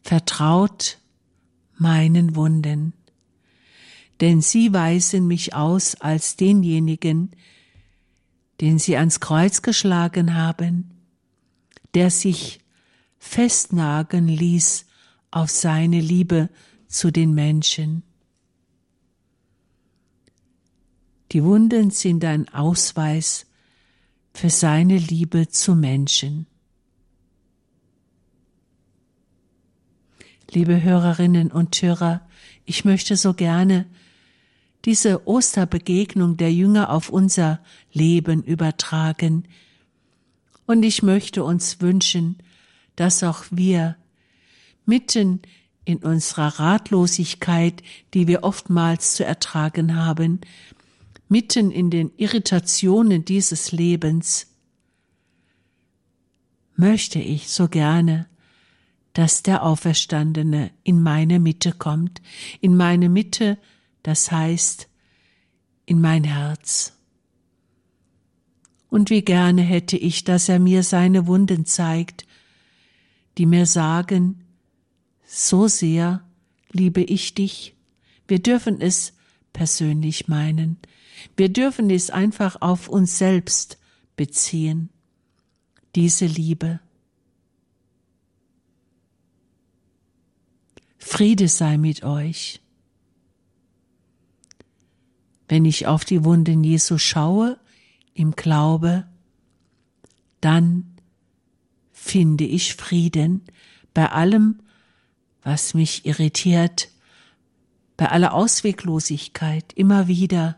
Vertraut 0.03 0.99
meinen 1.77 2.35
Wunden, 2.35 2.95
denn 4.21 4.41
sie 4.41 4.73
weisen 4.73 5.27
mich 5.27 5.55
aus 5.55 5.95
als 5.97 6.37
denjenigen, 6.37 7.31
den 8.61 8.79
sie 8.79 8.97
ans 8.97 9.21
Kreuz 9.21 9.63
geschlagen 9.63 10.35
haben, 10.35 10.91
der 11.95 12.11
sich 12.11 12.61
festnageln 13.19 14.29
ließ 14.29 14.87
auf 15.31 15.51
seine 15.51 16.01
Liebe 16.01 16.49
zu 16.89 17.11
den 17.11 17.35
Menschen. 17.35 18.03
Die 21.33 21.43
Wunden 21.43 21.91
sind 21.91 22.25
ein 22.25 22.49
Ausweis 22.49 23.47
für 24.33 24.49
seine 24.49 24.97
Liebe 24.97 25.49
zu 25.49 25.75
Menschen. 25.75 26.47
Liebe 30.51 30.83
Hörerinnen 30.83 31.51
und 31.51 31.83
Hörer, 31.83 32.27
ich 32.65 32.85
möchte 32.85 33.17
so 33.17 33.35
gerne 33.35 33.87
diese 34.87 35.27
Osterbegegnung 35.27 36.37
der 36.37 36.53
Jünger 36.53 36.90
auf 36.90 37.11
unser 37.11 37.61
Leben 37.92 38.42
übertragen. 38.44 39.46
Und 40.64 40.85
ich 40.85 41.03
möchte 41.03 41.42
uns 41.42 41.81
wünschen, 41.81 42.38
dass 42.94 43.25
auch 43.25 43.44
wir 43.51 43.96
mitten 44.87 45.42
in 45.85 45.99
unserer 45.99 46.61
Ratlosigkeit, 46.61 47.83
die 48.14 48.29
wir 48.29 48.44
oftmals 48.44 49.14
zu 49.14 49.25
ertragen 49.25 49.96
haben, 49.96 50.40
mitten 51.29 51.72
in 51.72 51.90
den 51.90 52.12
Irritationen 52.16 53.25
dieses 53.25 53.72
Lebens, 53.72 54.46
möchte 56.77 57.18
ich 57.18 57.49
so 57.49 57.68
gerne, 57.68 58.27
dass 59.14 59.42
der 59.42 59.64
Auferstandene 59.64 60.70
in 60.85 61.03
meine 61.03 61.40
Mitte 61.40 61.72
kommt, 61.72 62.22
in 62.61 62.77
meine 62.77 63.09
Mitte, 63.09 63.59
das 64.07 64.31
heißt 64.31 64.88
in 65.85 66.01
mein 66.01 66.23
Herz. 66.23 66.92
Und 68.88 69.11
wie 69.11 69.23
gerne 69.23 69.62
hätte 69.62 69.97
ich, 69.97 70.23
dass 70.23 70.49
er 70.49 70.61
mir 70.61 70.85
seine 70.85 71.27
Wunden 71.27 71.66
zeigt, 71.66 72.25
die 73.37 73.47
mir 73.47 73.66
sagen, 73.66 74.45
so 75.27 75.66
sehr 75.66 76.23
liebe 76.71 77.03
ich 77.03 77.35
dich. 77.35 77.75
Wir 78.29 78.38
dürfen 78.38 78.81
es 78.81 79.12
persönlich 79.53 80.29
meinen. 80.29 80.79
Wir 81.37 81.49
dürfen 81.49 81.90
es 81.90 82.11
einfach 82.11 82.61
auf 82.61 82.88
uns 82.88 83.19
selbst 83.19 83.77
beziehen. 84.14 84.88
Diese 85.97 86.27
Liebe. 86.27 86.79
Friede 90.97 91.49
sei 91.49 91.77
mit 91.77 92.05
euch. 92.05 92.61
Wenn 95.49 95.65
ich 95.65 95.87
auf 95.87 96.05
die 96.05 96.25
Wunden 96.25 96.65
Jesu 96.65 96.99
schaue, 96.99 97.59
im 98.15 98.33
Glaube, 98.33 99.07
dann 100.41 100.97
finde 101.93 102.45
ich 102.45 102.75
Frieden 102.75 103.43
bei 103.95 104.11
allem, 104.11 104.61
was 105.43 105.75
mich 105.75 106.07
irritiert, 106.07 106.89
bei 107.97 108.11
aller 108.11 108.35
Ausweglosigkeit 108.35 109.73
immer 109.75 110.09
wieder. 110.09 110.57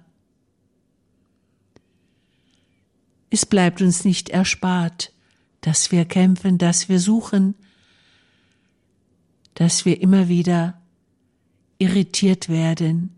Es 3.31 3.45
bleibt 3.45 3.83
uns 3.83 4.05
nicht 4.05 4.31
erspart, 4.31 5.13
dass 5.61 5.93
wir 5.93 6.05
kämpfen, 6.05 6.59
dass 6.59 6.89
wir 6.89 6.99
suchen, 6.99 7.55
dass 9.55 9.85
wir 9.85 10.01
immer 10.01 10.29
wieder 10.29 10.81
irritiert 11.79 12.49
werden, 12.49 13.15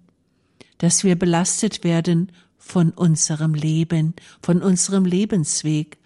dass 0.80 1.04
wir 1.04 1.14
belastet 1.14 1.84
werden 1.84 2.32
von 2.56 2.90
unserem 2.90 3.52
Leben, 3.52 4.14
von 4.42 4.62
unserem 4.62 5.04
Lebensweg, 5.04 5.98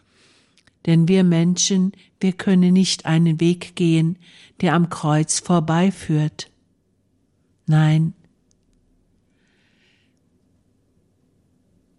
Denn 0.86 1.08
wir 1.08 1.24
Menschen, 1.24 1.92
wir 2.20 2.32
können 2.32 2.74
nicht 2.74 3.06
einen 3.06 3.40
Weg 3.40 3.74
gehen, 3.76 4.18
der 4.60 4.74
am 4.74 4.90
Kreuz 4.90 5.38
vorbeiführt. 5.38 6.50
Nein, 7.66 8.12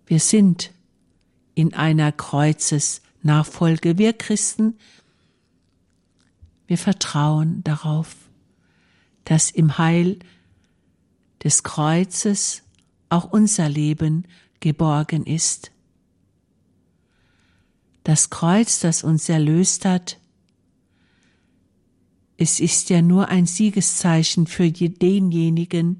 wir 0.05 0.19
sind 0.19 0.71
in 1.55 1.73
einer 1.73 2.11
Kreuzesnachfolge. 2.11 3.97
Wir 3.97 4.13
Christen, 4.13 4.77
wir 6.67 6.77
vertrauen 6.77 7.63
darauf, 7.63 8.15
dass 9.23 9.49
im 9.49 9.79
Heil 9.79 10.19
des 11.43 11.63
Kreuzes 11.63 12.64
auch 13.09 13.31
unser 13.31 13.69
Leben 13.69 14.25
geborgen 14.59 15.25
ist. 15.25 15.71
Das 18.03 18.29
Kreuz, 18.29 18.79
das 18.79 19.03
uns 19.03 19.29
erlöst 19.29 19.85
hat, 19.85 20.19
es 22.37 22.59
ist 22.59 22.89
ja 22.89 23.01
nur 23.01 23.29
ein 23.29 23.45
Siegeszeichen 23.45 24.45
für 24.45 24.69
denjenigen, 24.71 25.99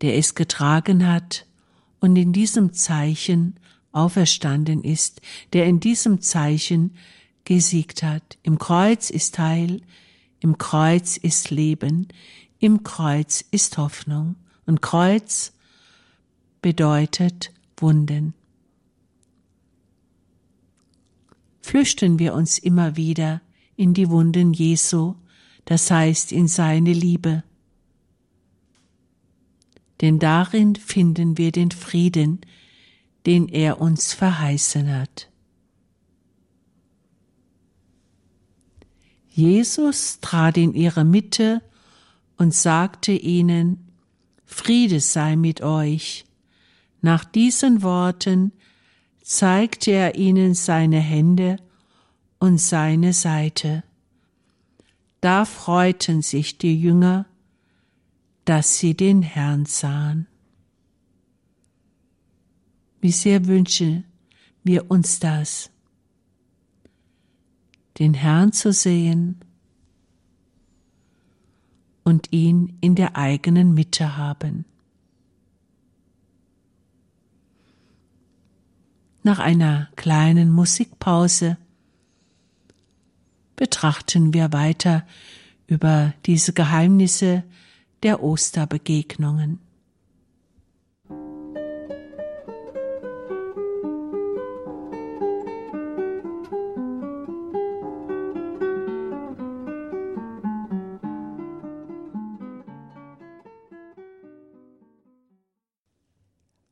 der 0.00 0.16
es 0.16 0.34
getragen 0.34 1.06
hat 1.06 1.46
und 2.00 2.16
in 2.16 2.32
diesem 2.32 2.72
Zeichen 2.72 3.58
auferstanden 3.92 4.84
ist, 4.84 5.20
der 5.52 5.66
in 5.66 5.80
diesem 5.80 6.20
Zeichen 6.20 6.96
gesiegt 7.44 8.02
hat. 8.02 8.38
Im 8.42 8.58
Kreuz 8.58 9.10
ist 9.10 9.38
Heil, 9.38 9.80
im 10.40 10.58
Kreuz 10.58 11.16
ist 11.16 11.50
Leben, 11.50 12.08
im 12.58 12.82
Kreuz 12.82 13.44
ist 13.50 13.78
Hoffnung. 13.78 14.36
Und 14.66 14.82
Kreuz 14.82 15.52
bedeutet 16.60 17.52
Wunden. 17.76 18.34
Flüchten 21.60 22.18
wir 22.18 22.34
uns 22.34 22.58
immer 22.58 22.96
wieder 22.96 23.40
in 23.76 23.94
die 23.94 24.08
Wunden 24.10 24.52
Jesu, 24.52 25.14
das 25.64 25.90
heißt 25.90 26.32
in 26.32 26.48
seine 26.48 26.92
Liebe. 26.92 27.42
Denn 30.00 30.18
darin 30.18 30.76
finden 30.76 31.38
wir 31.38 31.52
den 31.52 31.70
Frieden, 31.70 32.40
den 33.24 33.48
er 33.48 33.80
uns 33.80 34.12
verheißen 34.12 34.92
hat. 34.92 35.28
Jesus 39.28 40.20
trat 40.20 40.56
in 40.56 40.72
ihre 40.72 41.04
Mitte 41.04 41.62
und 42.36 42.54
sagte 42.54 43.12
ihnen, 43.12 43.85
Friede 44.46 45.00
sei 45.00 45.36
mit 45.36 45.60
euch. 45.60 46.24
Nach 47.02 47.24
diesen 47.24 47.82
Worten 47.82 48.52
zeigte 49.22 49.90
er 49.90 50.14
ihnen 50.14 50.54
seine 50.54 51.00
Hände 51.00 51.56
und 52.38 52.58
seine 52.58 53.12
Seite. 53.12 53.82
Da 55.20 55.44
freuten 55.44 56.22
sich 56.22 56.58
die 56.58 56.80
Jünger, 56.80 57.26
dass 58.44 58.78
sie 58.78 58.94
den 58.94 59.22
Herrn 59.22 59.66
sahen. 59.66 60.28
Wie 63.00 63.10
sehr 63.12 63.46
wünschen 63.46 64.04
wir 64.62 64.90
uns 64.90 65.18
das, 65.18 65.70
den 67.98 68.14
Herrn 68.14 68.52
zu 68.52 68.72
sehen 68.72 69.40
und 72.06 72.32
ihn 72.32 72.78
in 72.80 72.94
der 72.94 73.16
eigenen 73.16 73.74
Mitte 73.74 74.16
haben. 74.16 74.64
Nach 79.24 79.40
einer 79.40 79.88
kleinen 79.96 80.52
Musikpause 80.52 81.56
betrachten 83.56 84.32
wir 84.32 84.52
weiter 84.52 85.04
über 85.66 86.14
diese 86.26 86.52
Geheimnisse 86.52 87.42
der 88.04 88.22
Osterbegegnungen. 88.22 89.58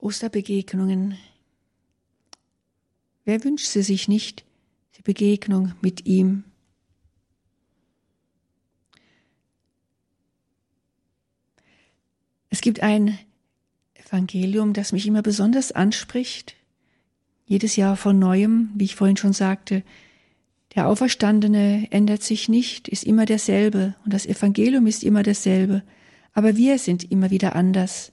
Osterbegegnungen. 0.05 1.17
Wer 3.25 3.43
wünscht 3.43 3.69
sie 3.69 3.83
sich 3.83 4.07
nicht, 4.07 4.45
die 4.99 5.03
Begegnung 5.03 5.73
mit 5.81 6.05
ihm? 6.05 6.45
Es 12.51 12.61
gibt 12.61 12.81
ein 12.81 13.19
Evangelium, 13.95 14.75
das 14.75 14.93
mich 14.93 15.07
immer 15.07 15.23
besonders 15.23 15.73
anspricht, 15.73 16.55
jedes 17.47 17.77
Jahr 17.77 17.97
von 17.97 18.19
neuem, 18.19 18.71
wie 18.75 18.85
ich 18.85 18.97
vorhin 18.97 19.17
schon 19.17 19.33
sagte. 19.33 19.83
Der 20.75 20.87
Auferstandene 20.87 21.89
ändert 21.91 22.23
sich 22.23 22.51
nicht, 22.51 22.89
ist 22.89 23.05
immer 23.05 23.25
derselbe 23.25 23.97
und 24.05 24.13
das 24.13 24.27
Evangelium 24.27 24.87
ist 24.87 25.03
immer 25.03 25.23
dasselbe, 25.23 25.83
aber 26.35 26.57
wir 26.57 26.79
sind 26.79 27.11
immer 27.11 27.31
wieder 27.31 27.57
anders. 27.57 28.13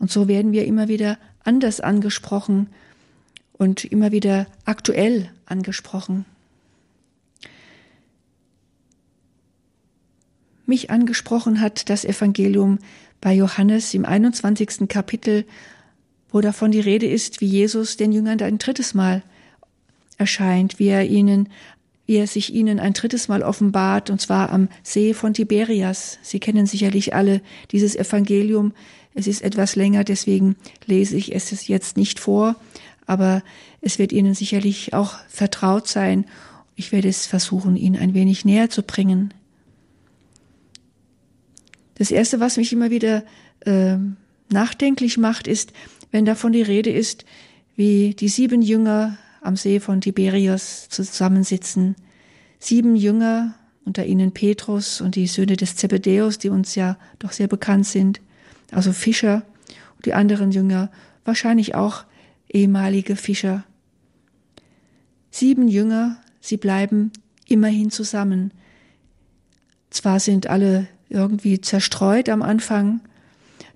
Und 0.00 0.10
so 0.10 0.26
werden 0.26 0.50
wir 0.50 0.64
immer 0.64 0.88
wieder 0.88 1.18
anders 1.44 1.80
angesprochen 1.80 2.66
und 3.52 3.84
immer 3.84 4.10
wieder 4.10 4.46
aktuell 4.64 5.30
angesprochen. 5.46 6.24
Mich 10.66 10.90
angesprochen 10.90 11.60
hat 11.60 11.90
das 11.90 12.04
Evangelium 12.04 12.78
bei 13.20 13.34
Johannes 13.34 13.92
im 13.92 14.04
21. 14.04 14.88
Kapitel, 14.88 15.44
wo 16.30 16.40
davon 16.40 16.70
die 16.70 16.80
Rede 16.80 17.06
ist, 17.06 17.40
wie 17.40 17.46
Jesus 17.46 17.96
den 17.96 18.12
Jüngern 18.12 18.40
ein 18.40 18.58
drittes 18.58 18.94
Mal 18.94 19.22
erscheint, 20.16 20.78
wie 20.78 20.88
er 20.88 21.04
ihnen 21.06 21.48
wie 22.10 22.16
er 22.16 22.26
sich 22.26 22.52
ihnen 22.52 22.80
ein 22.80 22.92
drittes 22.92 23.28
Mal 23.28 23.44
offenbart, 23.44 24.10
und 24.10 24.20
zwar 24.20 24.50
am 24.50 24.68
See 24.82 25.14
von 25.14 25.32
Tiberias. 25.32 26.18
Sie 26.22 26.40
kennen 26.40 26.66
sicherlich 26.66 27.14
alle 27.14 27.40
dieses 27.70 27.94
Evangelium. 27.94 28.72
Es 29.14 29.26
ist 29.26 29.42
etwas 29.42 29.76
länger, 29.76 30.04
deswegen 30.04 30.56
lese 30.86 31.16
ich 31.16 31.34
es 31.34 31.66
jetzt 31.66 31.96
nicht 31.96 32.20
vor, 32.20 32.56
aber 33.06 33.42
es 33.80 33.98
wird 33.98 34.12
Ihnen 34.12 34.34
sicherlich 34.34 34.94
auch 34.94 35.14
vertraut 35.28 35.88
sein. 35.88 36.26
Ich 36.76 36.92
werde 36.92 37.08
es 37.08 37.26
versuchen, 37.26 37.76
Ihnen 37.76 37.96
ein 37.96 38.14
wenig 38.14 38.44
näher 38.44 38.70
zu 38.70 38.82
bringen. 38.82 39.34
Das 41.96 42.10
Erste, 42.10 42.40
was 42.40 42.56
mich 42.56 42.72
immer 42.72 42.90
wieder 42.90 43.24
äh, 43.60 43.96
nachdenklich 44.48 45.18
macht, 45.18 45.46
ist, 45.46 45.72
wenn 46.12 46.24
davon 46.24 46.52
die 46.52 46.62
Rede 46.62 46.90
ist, 46.90 47.24
wie 47.76 48.14
die 48.14 48.28
sieben 48.28 48.62
Jünger 48.62 49.18
am 49.42 49.56
See 49.56 49.80
von 49.80 50.00
Tiberias 50.00 50.88
zusammensitzen. 50.88 51.96
Sieben 52.58 52.94
Jünger, 52.94 53.54
unter 53.84 54.04
ihnen 54.04 54.32
Petrus 54.32 55.00
und 55.00 55.16
die 55.16 55.26
Söhne 55.26 55.56
des 55.56 55.76
Zebedäus, 55.76 56.38
die 56.38 56.50
uns 56.50 56.74
ja 56.74 56.96
doch 57.18 57.32
sehr 57.32 57.48
bekannt 57.48 57.86
sind, 57.86 58.20
also 58.72 58.92
Fischer, 58.92 59.42
und 59.96 60.06
die 60.06 60.14
anderen 60.14 60.50
Jünger, 60.50 60.90
wahrscheinlich 61.24 61.74
auch 61.74 62.04
ehemalige 62.48 63.16
Fischer. 63.16 63.64
Sieben 65.30 65.68
Jünger, 65.68 66.16
sie 66.40 66.56
bleiben 66.56 67.12
immerhin 67.46 67.90
zusammen. 67.90 68.52
Zwar 69.90 70.20
sind 70.20 70.48
alle 70.48 70.88
irgendwie 71.08 71.60
zerstreut 71.60 72.28
am 72.28 72.42
Anfang, 72.42 73.00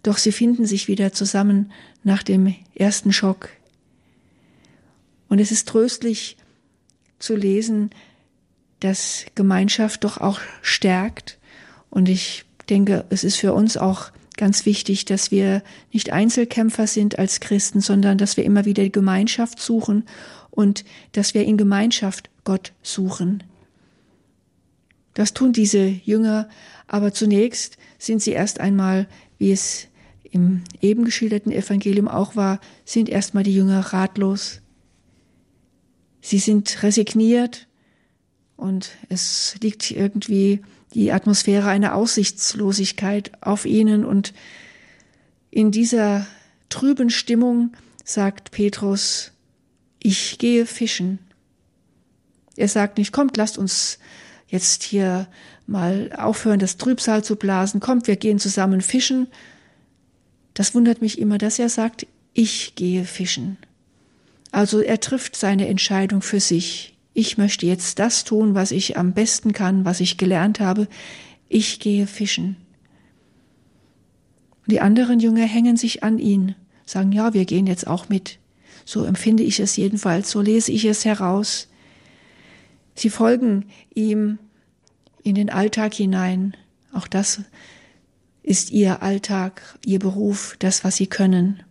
doch 0.02 0.18
sie 0.18 0.33
finden 0.33 0.66
sich 0.66 0.88
wieder 0.88 1.12
zusammen 1.12 1.72
nach 2.02 2.22
dem 2.22 2.54
ersten 2.74 3.12
Schock. 3.12 3.48
Und 5.28 5.40
es 5.40 5.50
ist 5.50 5.68
tröstlich 5.68 6.37
zu 7.18 7.35
lesen, 7.35 7.90
dass 8.80 9.24
Gemeinschaft 9.35 10.04
doch 10.04 10.18
auch 10.18 10.40
stärkt. 10.62 11.38
Und 11.90 12.09
ich 12.09 12.44
denke, 12.68 13.04
es 13.09 13.24
ist 13.24 13.37
für 13.37 13.54
uns 13.54 13.76
auch 13.76 14.11
ganz 14.37 14.66
wichtig, 14.66 15.05
dass 15.05 15.31
wir 15.31 15.62
nicht 15.92 16.12
Einzelkämpfer 16.12 16.87
sind 16.87 17.18
als 17.18 17.40
Christen, 17.40 17.81
sondern 17.81 18.18
dass 18.18 18.37
wir 18.37 18.44
immer 18.44 18.64
wieder 18.64 18.83
die 18.83 18.92
Gemeinschaft 18.92 19.61
suchen 19.61 20.05
und 20.51 20.85
dass 21.12 21.35
wir 21.35 21.44
in 21.44 21.57
Gemeinschaft 21.57 22.31
Gott 22.44 22.73
suchen. 22.83 23.42
Das 25.14 25.33
tun 25.33 25.53
diese 25.53 25.85
Jünger, 25.85 26.49
aber 26.87 27.12
zunächst 27.12 27.79
sind 27.99 28.23
sie 28.23 28.33
erst 28.33 28.61
einmal, 28.61 29.07
wie 29.38 29.53
es 29.53 29.88
im 30.31 30.64
eben 30.81 31.05
geschilderten 31.05 31.53
Evangelium 31.53 32.09
auch 32.09 32.35
war, 32.35 32.61
sind 32.85 33.09
erstmal 33.09 33.44
die 33.44 33.55
Jünger 33.55 33.81
ratlos. 33.81 34.61
Sie 36.20 36.38
sind 36.38 36.83
resigniert 36.83 37.68
und 38.57 38.90
es 39.09 39.57
liegt 39.62 39.90
irgendwie 39.92 40.61
die 40.94 41.12
Atmosphäre 41.12 41.68
einer 41.68 41.94
Aussichtslosigkeit 41.94 43.33
auf 43.40 43.66
ihnen 43.66 44.04
und 44.04 44.33
in 45.50 45.70
dieser 45.70 46.26
trüben 46.68 47.11
Stimmung 47.11 47.72
sagt 48.04 48.50
Petrus, 48.50 49.33
ich 50.00 50.38
gehe 50.38 50.66
fischen. 50.66 51.18
Er 52.57 52.68
sagt 52.68 52.98
nicht, 52.98 53.12
kommt, 53.12 53.37
lasst 53.37 53.59
uns 53.59 53.98
jetzt 54.48 54.83
hier 54.83 55.26
mal 55.66 56.12
aufhören, 56.16 56.59
das 56.59 56.76
Trübsal 56.76 57.24
zu 57.24 57.37
blasen, 57.37 57.80
kommt, 57.80 58.07
wir 58.07 58.16
gehen 58.16 58.38
zusammen 58.38 58.80
fischen. 58.80 59.28
Das 60.52 60.74
wundert 60.74 61.00
mich 61.00 61.18
immer, 61.18 61.38
dass 61.38 61.59
er 61.59 61.68
sagt, 61.68 62.07
ich 62.33 62.74
gehe 62.74 63.04
fischen. 63.04 63.57
Also 64.52 64.80
er 64.80 65.00
trifft 65.00 65.35
seine 65.35 65.66
Entscheidung 65.66 66.22
für 66.22 66.40
sich. 66.40 66.93
Ich 67.14 67.38
möchte 67.38 67.64
jetzt 67.64 68.00
das 68.00 68.24
tun, 68.24 68.57
was 68.57 68.72
ich 68.72 68.96
am 68.96 69.12
besten 69.12 69.53
kann, 69.53 69.85
was 69.85 70.00
ich 70.00 70.18
gelernt 70.18 70.59
habe. 70.59 70.88
Ich 71.48 71.79
gehe 71.79 72.09
fischen. 72.09 72.57
Die 74.66 74.81
anderen 74.81 75.20
Jünger 75.20 75.44
hängen 75.44 75.77
sich 75.77 76.03
an 76.03 76.18
ihn, 76.18 76.57
sagen, 76.85 77.12
ja, 77.12 77.33
wir 77.33 77.44
gehen 77.44 77.68
jetzt 77.68 77.87
auch 77.87 78.09
mit. 78.09 78.38
So 78.85 79.05
empfinde 79.05 79.44
ich 79.44 79.61
es 79.61 79.77
jedenfalls, 79.77 80.31
so 80.31 80.40
lese 80.40 80.72
ich 80.72 80.85
es 80.85 81.05
heraus. 81.05 81.68
Sie 82.96 83.11
folgen 83.11 83.66
ihm 83.94 84.38
in 85.22 85.37
den 85.37 85.50
Alltag 85.50 85.94
hinein. 85.94 86.57
Auch 86.92 87.07
das 87.07 87.42
ist 88.42 88.72
ihr 88.72 89.03
Alltag, 89.03 89.79
ihr 89.87 90.00
Beruf, 90.00 90.57
das, 90.59 90.83
was 90.83 90.96
sie 90.96 91.07
können. 91.07 91.62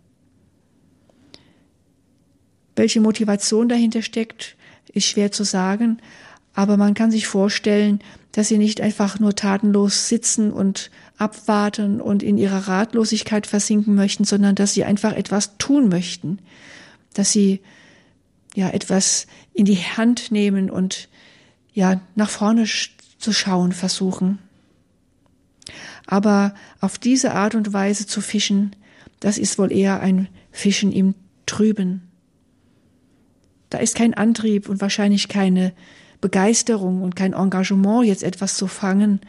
Welche 2.75 3.01
Motivation 3.01 3.69
dahinter 3.69 4.01
steckt, 4.01 4.55
ist 4.93 5.05
schwer 5.05 5.31
zu 5.31 5.43
sagen, 5.43 5.99
aber 6.53 6.77
man 6.77 6.93
kann 6.93 7.11
sich 7.11 7.27
vorstellen, 7.27 7.99
dass 8.31 8.47
sie 8.47 8.57
nicht 8.57 8.81
einfach 8.81 9.19
nur 9.19 9.35
tatenlos 9.35 10.07
sitzen 10.07 10.51
und 10.51 10.91
abwarten 11.17 11.99
und 11.99 12.23
in 12.23 12.37
ihrer 12.37 12.67
Ratlosigkeit 12.67 13.47
versinken 13.47 13.95
möchten, 13.95 14.23
sondern 14.23 14.55
dass 14.55 14.73
sie 14.73 14.83
einfach 14.83 15.13
etwas 15.13 15.57
tun 15.57 15.89
möchten, 15.89 16.39
dass 17.13 17.31
sie 17.31 17.61
ja 18.55 18.69
etwas 18.69 19.27
in 19.53 19.65
die 19.65 19.77
Hand 19.77 20.31
nehmen 20.31 20.69
und 20.69 21.09
ja 21.73 22.01
nach 22.15 22.29
vorne 22.29 22.65
zu 22.65 23.33
schauen 23.33 23.71
versuchen. 23.71 24.39
Aber 26.05 26.53
auf 26.81 26.97
diese 26.97 27.33
Art 27.33 27.55
und 27.55 27.73
Weise 27.73 28.05
zu 28.05 28.21
fischen, 28.21 28.75
das 29.19 29.37
ist 29.37 29.57
wohl 29.57 29.71
eher 29.71 30.01
ein 30.01 30.27
Fischen 30.51 30.91
im 30.91 31.15
Trüben. 31.45 32.12
Da 33.73 33.79
ist 33.79 33.95
kein 33.95 34.13
Antrieb 34.13 34.69
und 34.69 34.81
wahrscheinlich 34.81 35.29
keine 35.29 35.73
Begeisterung 36.21 37.01
und 37.01 37.15
kein 37.15 37.33
Engagement, 37.33 38.05
jetzt 38.05 38.21
etwas 38.21 38.55
zu 38.55 38.67
fangen. 38.67 39.19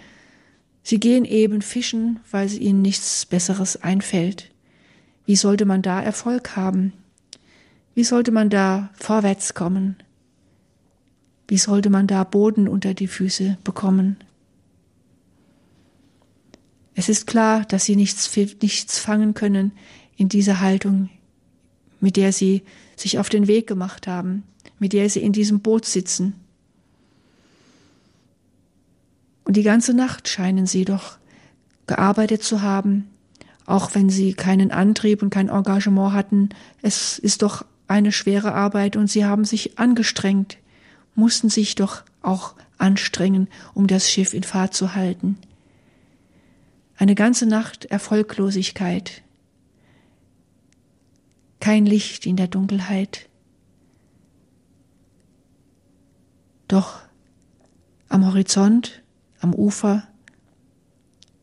Sie 0.83 1.01
gehen 1.01 1.25
eben 1.25 1.63
fischen, 1.63 2.21
weil 2.31 2.53
ihnen 2.53 2.83
nichts 2.83 3.25
Besseres 3.25 3.83
einfällt. 3.83 4.51
Wie 5.25 5.35
sollte 5.35 5.65
man 5.65 5.81
da 5.81 6.03
Erfolg 6.03 6.57
haben? 6.57 6.93
Wie 7.95 8.05
sollte 8.05 8.33
man 8.33 8.51
da 8.51 8.91
vorwärts 8.93 9.55
kommen? 9.55 9.97
Wie 11.49 11.57
sollte 11.57 11.89
man 11.89 12.07
da 12.07 12.23
Boden 12.23 12.69
unter 12.69 12.93
die 12.93 13.09
Füße 13.09 13.57
bekommen? 13.65 14.19
Es 16.95 17.09
ist 17.09 17.27
klar, 17.27 17.65
dass 17.65 17.87
sie 17.87 17.97
nichts, 17.97 18.31
nichts 18.61 18.99
fangen 18.99 19.33
können 19.33 19.73
in 20.19 20.29
dieser 20.29 20.61
Haltung, 20.61 21.09
mit 22.05 22.19
der 22.19 22.35
sie 22.35 22.63
sich 22.97 23.19
auf 23.19 23.31
den 23.31 23.47
Weg 23.47 23.67
gemacht 23.67 24.07
haben, 24.07 24.43
mit 24.79 24.93
der 24.93 25.09
sie 25.09 25.21
in 25.21 25.33
diesem 25.33 25.61
Boot 25.61 25.87
sitzen. 25.87 26.35
Und 29.45 29.57
die 29.57 29.63
ganze 29.63 29.95
Nacht 29.95 30.29
scheinen 30.29 30.67
sie 30.67 30.85
doch 30.85 31.17
gearbeitet 31.87 32.43
zu 32.43 32.61
haben, 32.61 33.09
auch 33.65 33.95
wenn 33.95 34.11
sie 34.11 34.35
keinen 34.35 34.71
Antrieb 34.71 35.23
und 35.23 35.31
kein 35.31 35.49
Engagement 35.49 36.13
hatten. 36.13 36.51
Es 36.83 37.19
ist 37.19 37.41
doch 37.41 37.65
eine 37.89 38.13
schwere 38.13 38.53
Arbeit 38.53 38.97
und 38.97 39.11
sie 39.11 39.25
haben 39.25 39.47
sich 39.47 39.79
angestrengt, 39.79 40.59
mussten 41.15 41.49
sich 41.49 41.75
doch 41.75 42.03
auch 42.21 42.55
anstrengen, 42.77 43.49
um 43.73 43.87
das 43.87 44.11
Schiff 44.11 44.35
in 44.35 44.43
Fahrt 44.43 44.75
zu 44.75 44.95
halten. 44.95 45.39
Eine 46.99 47.15
ganze 47.15 47.47
Nacht 47.47 47.87
Erfolglosigkeit, 47.87 49.24
kein 51.65 51.87
Licht 51.87 52.27
in 52.27 52.37
der 52.37 52.47
Dunkelheit. 52.47 53.31
Doch 56.69 57.01
am 58.11 58.27
Horizont, 58.27 59.03
am 59.41 59.55
Ufer 59.55 60.07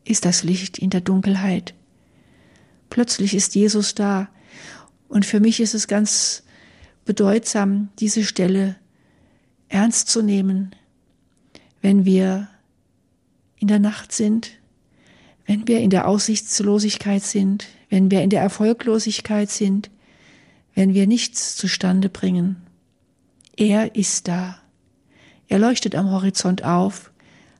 ist 0.04 0.24
das 0.24 0.44
Licht 0.44 0.78
in 0.78 0.90
der 0.90 1.00
Dunkelheit. 1.00 1.74
Plötzlich 2.88 3.34
ist 3.34 3.56
Jesus 3.56 3.96
da. 3.96 4.28
Und 5.08 5.26
für 5.26 5.40
mich 5.40 5.58
ist 5.58 5.74
es 5.74 5.88
ganz 5.88 6.44
bedeutsam, 7.04 7.88
diese 7.98 8.22
Stelle 8.22 8.76
ernst 9.68 10.08
zu 10.08 10.22
nehmen, 10.22 10.72
wenn 11.80 12.04
wir 12.04 12.46
in 13.56 13.66
der 13.66 13.80
Nacht 13.80 14.12
sind, 14.12 14.52
wenn 15.46 15.66
wir 15.66 15.80
in 15.80 15.90
der 15.90 16.06
Aussichtslosigkeit 16.06 17.24
sind, 17.24 17.66
wenn 17.88 18.12
wir 18.12 18.22
in 18.22 18.30
der 18.30 18.40
Erfolglosigkeit 18.40 19.50
sind, 19.50 19.90
wenn 20.74 20.94
wir 20.94 21.06
nichts 21.06 21.56
zustande 21.56 22.08
bringen. 22.08 22.56
Er 23.56 23.94
ist 23.94 24.28
da. 24.28 24.58
Er 25.48 25.58
leuchtet 25.58 25.94
am 25.94 26.10
Horizont 26.10 26.64
auf, 26.64 27.12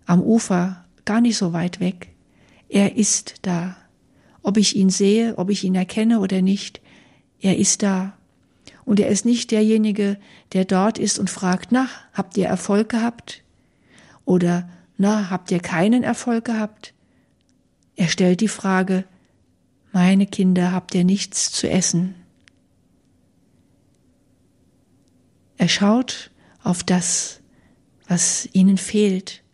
am 0.06 0.22
Ufer, 0.22 0.84
gar 1.04 1.20
nicht 1.20 1.36
so 1.36 1.52
weit 1.52 1.80
weg. 1.80 2.08
Er 2.68 2.96
ist 2.96 3.34
da. 3.42 3.76
Ob 4.42 4.56
ich 4.56 4.76
ihn 4.76 4.90
sehe, 4.90 5.36
ob 5.36 5.50
ich 5.50 5.62
ihn 5.64 5.74
erkenne 5.74 6.20
oder 6.20 6.42
nicht, 6.42 6.80
er 7.40 7.58
ist 7.58 7.82
da. 7.82 8.14
Und 8.84 8.98
er 8.98 9.08
ist 9.08 9.24
nicht 9.24 9.50
derjenige, 9.50 10.18
der 10.52 10.64
dort 10.64 10.98
ist 10.98 11.18
und 11.18 11.30
fragt, 11.30 11.70
na, 11.70 11.88
habt 12.14 12.36
ihr 12.36 12.46
Erfolg 12.46 12.88
gehabt? 12.88 13.42
Oder, 14.24 14.68
na, 14.96 15.30
habt 15.30 15.50
ihr 15.50 15.60
keinen 15.60 16.02
Erfolg 16.02 16.44
gehabt? 16.46 16.94
Er 17.94 18.08
stellt 18.08 18.40
die 18.40 18.48
Frage, 18.48 19.04
meine 19.92 20.26
Kinder, 20.26 20.72
habt 20.72 20.94
ihr 20.94 21.04
nichts 21.04 21.52
zu 21.52 21.68
essen? 21.68 22.14
Er 25.62 25.68
schaut 25.68 26.32
auf 26.64 26.82
das, 26.82 27.38
was 28.08 28.48
ihnen 28.52 28.78
fehlt. 28.78 29.44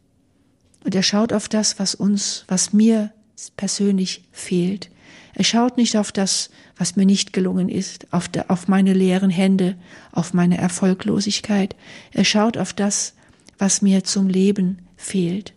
Und 0.83 0.95
er 0.95 1.03
schaut 1.03 1.35
auf 1.35 1.51
das, 1.51 1.79
was 1.79 1.95
uns, 1.95 2.47
was 2.49 2.73
mir 2.73 3.13
persönlich 3.59 4.25
fehlt. 4.33 4.91
Er 5.35 5.45
schaut 5.45 5.77
nicht 5.77 5.99
auf 5.99 6.11
das, 6.11 6.49
was 6.79 6.97
mir 6.97 7.05
nicht 7.05 7.35
gelungen 7.35 7.69
ist, 7.69 8.11
auf, 8.11 8.27
der, 8.27 8.51
auf 8.51 8.69
meine 8.69 8.95
leeren 8.95 9.29
Hände, 9.29 9.77
auf 10.11 10.33
meine 10.33 10.57
Erfolglosigkeit. 10.57 11.77
Er 12.13 12.25
schaut 12.25 12.57
auf 12.57 12.73
das, 12.73 13.13
was 13.59 13.83
mir 13.83 14.03
zum 14.03 14.31
Leben 14.31 14.79
fehlt. 14.97 15.53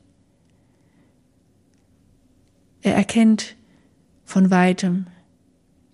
Er 2.81 2.95
erkennt 2.95 3.55
von 4.25 4.51
weitem, 4.51 5.07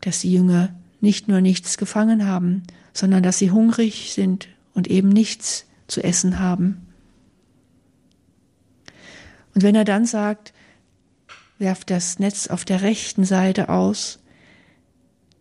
dass 0.02 0.22
die 0.22 0.34
Jünger 0.34 0.74
nicht 1.00 1.28
nur 1.28 1.42
nichts 1.42 1.78
gefangen 1.78 2.26
haben, 2.26 2.64
sondern 2.94 3.24
dass 3.24 3.38
sie 3.38 3.52
hungrig 3.52 4.14
sind 4.14 4.48
und 4.74 4.88
eben 4.88 5.10
nichts 5.10 5.66
zu 5.88 6.04
essen 6.04 6.40
haben. 6.40 6.88
Und 9.54 9.64
wenn 9.64 9.76
er 9.76 9.86
dann 9.86 10.06
sagt, 10.06 10.54
werft 11.58 11.90
das 11.90 12.20
Netz 12.20 12.48
auf 12.48 12.66
der 12.66 12.82
rechten 12.82 13.26
Seite 13.26 13.70
aus, 13.70 14.20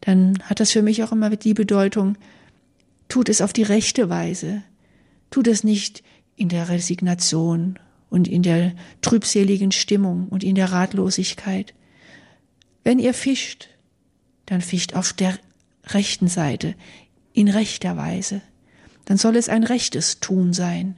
dann 0.00 0.38
hat 0.44 0.60
das 0.60 0.70
für 0.70 0.82
mich 0.82 1.02
auch 1.02 1.12
immer 1.12 1.30
die 1.30 1.54
Bedeutung, 1.54 2.16
tut 3.08 3.28
es 3.28 3.40
auf 3.40 3.52
die 3.52 3.62
rechte 3.62 4.08
Weise, 4.08 4.62
tut 5.30 5.48
es 5.48 5.64
nicht 5.64 6.02
in 6.36 6.48
der 6.48 6.68
Resignation 6.68 7.78
und 8.08 8.28
in 8.28 8.42
der 8.42 8.72
trübseligen 9.02 9.72
Stimmung 9.72 10.28
und 10.28 10.44
in 10.44 10.54
der 10.54 10.72
Ratlosigkeit. 10.72 11.74
Wenn 12.84 12.98
ihr 12.98 13.14
fischt, 13.14 13.68
dann 14.46 14.60
fischt 14.60 14.94
auf 14.94 15.12
der 15.12 15.38
rechten 15.88 16.28
Seite, 16.28 16.74
in 17.32 17.48
rechter 17.48 17.96
Weise. 17.96 18.40
Dann 19.04 19.18
soll 19.18 19.36
es 19.36 19.48
ein 19.48 19.64
rechtes 19.64 20.20
Tun 20.20 20.52
sein. 20.52 20.96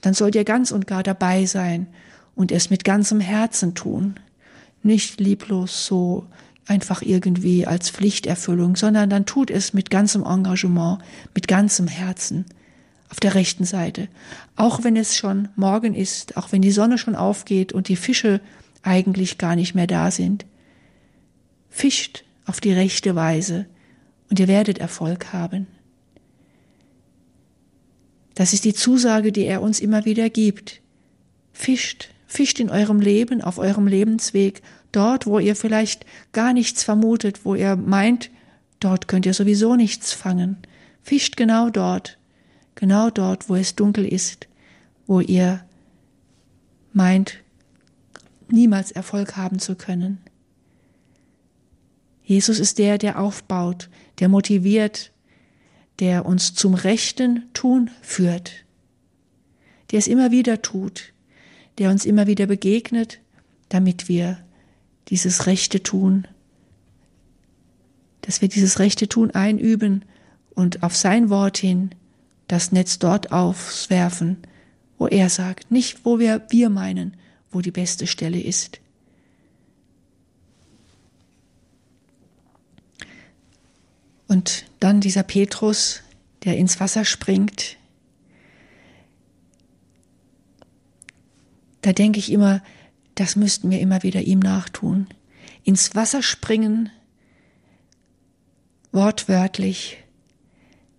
Dann 0.00 0.14
sollt 0.14 0.34
ihr 0.34 0.44
ganz 0.44 0.70
und 0.70 0.86
gar 0.86 1.02
dabei 1.02 1.46
sein 1.46 1.86
und 2.34 2.52
es 2.52 2.70
mit 2.70 2.84
ganzem 2.84 3.20
Herzen 3.20 3.74
tun. 3.74 4.20
Nicht 4.82 5.20
lieblos 5.20 5.86
so 5.86 6.26
einfach 6.66 7.02
irgendwie 7.02 7.66
als 7.66 7.90
Pflichterfüllung, 7.90 8.76
sondern 8.76 9.10
dann 9.10 9.26
tut 9.26 9.50
es 9.50 9.72
mit 9.72 9.90
ganzem 9.90 10.24
Engagement, 10.24 10.98
mit 11.34 11.48
ganzem 11.48 11.88
Herzen 11.88 12.44
auf 13.10 13.20
der 13.20 13.34
rechten 13.34 13.64
Seite. 13.64 14.08
Auch 14.54 14.84
wenn 14.84 14.96
es 14.96 15.16
schon 15.16 15.48
morgen 15.56 15.94
ist, 15.94 16.36
auch 16.36 16.52
wenn 16.52 16.62
die 16.62 16.70
Sonne 16.70 16.98
schon 16.98 17.16
aufgeht 17.16 17.72
und 17.72 17.88
die 17.88 17.96
Fische 17.96 18.40
eigentlich 18.82 19.38
gar 19.38 19.56
nicht 19.56 19.74
mehr 19.74 19.86
da 19.86 20.10
sind. 20.10 20.44
Fischt 21.70 22.24
auf 22.48 22.60
die 22.60 22.72
rechte 22.72 23.14
Weise 23.14 23.66
und 24.30 24.40
ihr 24.40 24.48
werdet 24.48 24.78
Erfolg 24.78 25.32
haben. 25.32 25.66
Das 28.34 28.52
ist 28.52 28.64
die 28.64 28.72
Zusage, 28.72 29.32
die 29.32 29.44
er 29.44 29.60
uns 29.60 29.80
immer 29.80 30.04
wieder 30.04 30.30
gibt. 30.30 30.80
Fischt, 31.52 32.10
fischt 32.26 32.58
in 32.58 32.70
eurem 32.70 33.00
Leben, 33.00 33.42
auf 33.42 33.58
eurem 33.58 33.86
Lebensweg, 33.86 34.62
dort, 34.92 35.26
wo 35.26 35.38
ihr 35.38 35.56
vielleicht 35.56 36.06
gar 36.32 36.52
nichts 36.52 36.84
vermutet, 36.84 37.44
wo 37.44 37.54
ihr 37.54 37.76
meint, 37.76 38.30
dort 38.80 39.08
könnt 39.08 39.26
ihr 39.26 39.34
sowieso 39.34 39.76
nichts 39.76 40.12
fangen. 40.12 40.56
Fischt 41.02 41.36
genau 41.36 41.68
dort. 41.68 42.18
genau 42.76 43.10
dort, 43.10 43.48
wo 43.48 43.56
es 43.56 43.74
dunkel 43.74 44.06
ist, 44.06 44.46
wo 45.06 45.20
ihr 45.20 45.64
meint, 46.92 47.40
niemals 48.48 48.92
Erfolg 48.92 49.36
haben 49.36 49.58
zu 49.58 49.74
können. 49.74 50.18
Jesus 52.28 52.58
ist 52.58 52.76
der, 52.76 52.98
der 52.98 53.18
aufbaut, 53.18 53.88
der 54.18 54.28
motiviert, 54.28 55.12
der 55.98 56.26
uns 56.26 56.52
zum 56.52 56.74
rechten 56.74 57.50
Tun 57.54 57.90
führt, 58.02 58.66
der 59.90 59.98
es 59.98 60.06
immer 60.06 60.30
wieder 60.30 60.60
tut, 60.60 61.14
der 61.78 61.88
uns 61.88 62.04
immer 62.04 62.26
wieder 62.26 62.44
begegnet, 62.46 63.20
damit 63.70 64.10
wir 64.10 64.44
dieses 65.08 65.46
rechte 65.46 65.82
Tun, 65.82 66.28
dass 68.20 68.42
wir 68.42 68.48
dieses 68.48 68.78
rechte 68.78 69.08
Tun 69.08 69.30
einüben 69.30 70.04
und 70.50 70.82
auf 70.82 70.94
sein 70.94 71.30
Wort 71.30 71.56
hin 71.56 71.92
das 72.46 72.72
Netz 72.72 72.98
dort 72.98 73.32
aufwerfen, 73.32 74.36
wo 74.98 75.06
er 75.06 75.30
sagt, 75.30 75.70
nicht 75.70 76.04
wo 76.04 76.18
wir, 76.18 76.42
wir 76.50 76.68
meinen, 76.68 77.16
wo 77.50 77.62
die 77.62 77.70
beste 77.70 78.06
Stelle 78.06 78.38
ist. 78.38 78.80
Und 84.28 84.66
dann 84.78 85.00
dieser 85.00 85.22
Petrus, 85.22 86.02
der 86.44 86.56
ins 86.56 86.78
Wasser 86.78 87.04
springt. 87.04 87.76
Da 91.80 91.92
denke 91.92 92.18
ich 92.18 92.30
immer, 92.30 92.62
das 93.14 93.34
müssten 93.34 93.70
wir 93.70 93.80
immer 93.80 94.02
wieder 94.02 94.20
ihm 94.20 94.38
nachtun. 94.38 95.08
Ins 95.64 95.94
Wasser 95.94 96.22
springen, 96.22 96.90
wortwörtlich. 98.92 99.98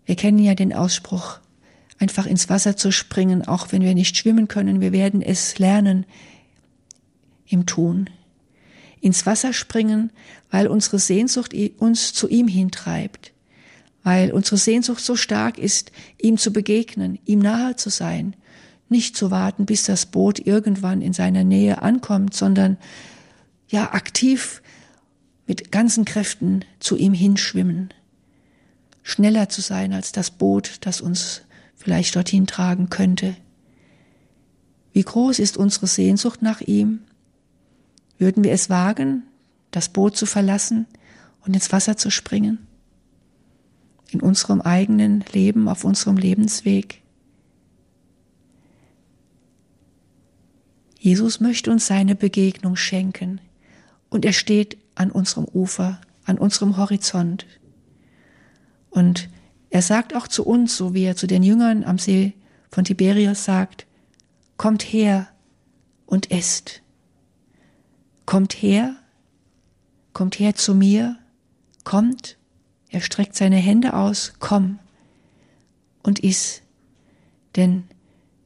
Wir 0.06 0.16
kennen 0.16 0.40
ja 0.40 0.56
den 0.56 0.74
Ausspruch, 0.74 1.40
einfach 2.00 2.26
ins 2.26 2.50
Wasser 2.50 2.76
zu 2.76 2.92
springen, 2.92 3.48
auch 3.48 3.72
wenn 3.72 3.84
wir 3.84 3.94
nicht 3.94 4.18
schwimmen 4.18 4.48
können. 4.48 4.82
Wir 4.82 4.92
werden 4.92 5.22
es 5.22 5.60
lernen 5.60 6.06
im 7.48 7.66
Tun. 7.66 8.10
Ins 9.02 9.26
Wasser 9.26 9.54
springen, 9.54 10.12
weil 10.52 10.68
unsere 10.68 11.00
Sehnsucht 11.00 11.54
uns 11.78 12.14
zu 12.14 12.28
ihm 12.28 12.48
hintreibt, 12.48 13.32
weil 14.04 14.32
unsere 14.32 14.58
Sehnsucht 14.58 15.04
so 15.04 15.16
stark 15.16 15.58
ist, 15.58 15.92
ihm 16.22 16.38
zu 16.38 16.52
begegnen, 16.52 17.20
ihm 17.26 17.40
nahe 17.40 17.76
zu 17.76 17.90
sein, 17.90 18.36
nicht 18.90 19.16
zu 19.16 19.32
warten, 19.32 19.66
bis 19.66 19.84
das 19.84 20.08
Boot 20.08 20.40
irgendwann 20.40 21.02
in 21.02 21.14
seiner 21.14 21.44
Nähe 21.44 21.82
ankommt, 21.82 22.34
sondern 22.34 22.78
ja 23.68 23.94
aktiv 23.94 24.62
mit 25.48 25.72
ganzen 25.72 26.06
Kräften 26.06 26.66
zu 26.80 26.96
ihm 26.96 27.14
hinschwimmen, 27.14 27.94
schneller 29.04 29.50
zu 29.50 29.62
sein 29.62 29.94
als 29.94 30.12
das 30.12 30.32
Boot, 30.32 30.78
das 30.82 31.02
uns 31.02 31.42
vielleicht 31.76 32.16
dorthin 32.16 32.48
tragen 32.48 32.90
könnte. 32.90 33.36
Wie 34.92 35.04
groß 35.04 35.40
ist 35.40 35.56
unsere 35.56 35.88
Sehnsucht 35.88 36.42
nach 36.42 36.62
ihm? 36.62 37.02
Würden 38.20 38.44
wir 38.44 38.52
es 38.52 38.70
wagen, 38.70 39.24
das 39.72 39.90
Boot 39.90 40.16
zu 40.16 40.26
verlassen 40.26 40.86
und 41.46 41.56
ins 41.56 41.72
Wasser 41.72 41.98
zu 41.98 42.12
springen? 42.12 42.68
In 44.12 44.22
unserem 44.22 44.62
eigenen 44.62 45.24
Leben, 45.32 45.68
auf 45.70 45.86
unserem 45.86 46.18
Lebensweg? 46.18 47.02
Jesus 51.00 51.40
möchte 51.40 51.72
uns 51.72 51.88
seine 51.88 52.14
Begegnung 52.14 52.76
schenken 52.76 53.40
und 54.10 54.26
er 54.26 54.34
steht 54.34 54.78
an 54.96 55.12
unserem 55.12 55.46
Ufer, 55.46 56.02
an 56.26 56.38
unserem 56.38 56.76
Horizont. 56.76 57.46
Und 58.90 59.30
er 59.70 59.82
sagt 59.82 60.14
auch 60.14 60.28
zu 60.28 60.46
uns, 60.46 60.76
so 60.76 60.94
wie 60.94 61.04
er 61.04 61.16
zu 61.16 61.26
den 61.26 61.42
Jüngern 61.42 61.86
am 61.86 61.98
See 61.98 62.34
von 62.70 62.84
Tiberias 62.84 63.46
sagt, 63.46 63.86
kommt 64.58 64.84
her 64.84 65.30
und 66.06 66.32
esst. 66.32 66.82
Kommt 68.30 68.54
her, 68.54 68.96
kommt 70.14 70.38
her 70.38 70.54
zu 70.54 70.76
mir, 70.76 71.18
kommt, 71.84 72.38
er 72.92 73.02
streckt 73.02 73.36
seine 73.36 73.56
Hände 73.56 73.96
aus, 73.96 74.34
komm 74.38 74.78
und 76.04 76.20
iss, 76.20 76.62
denn 77.56 77.86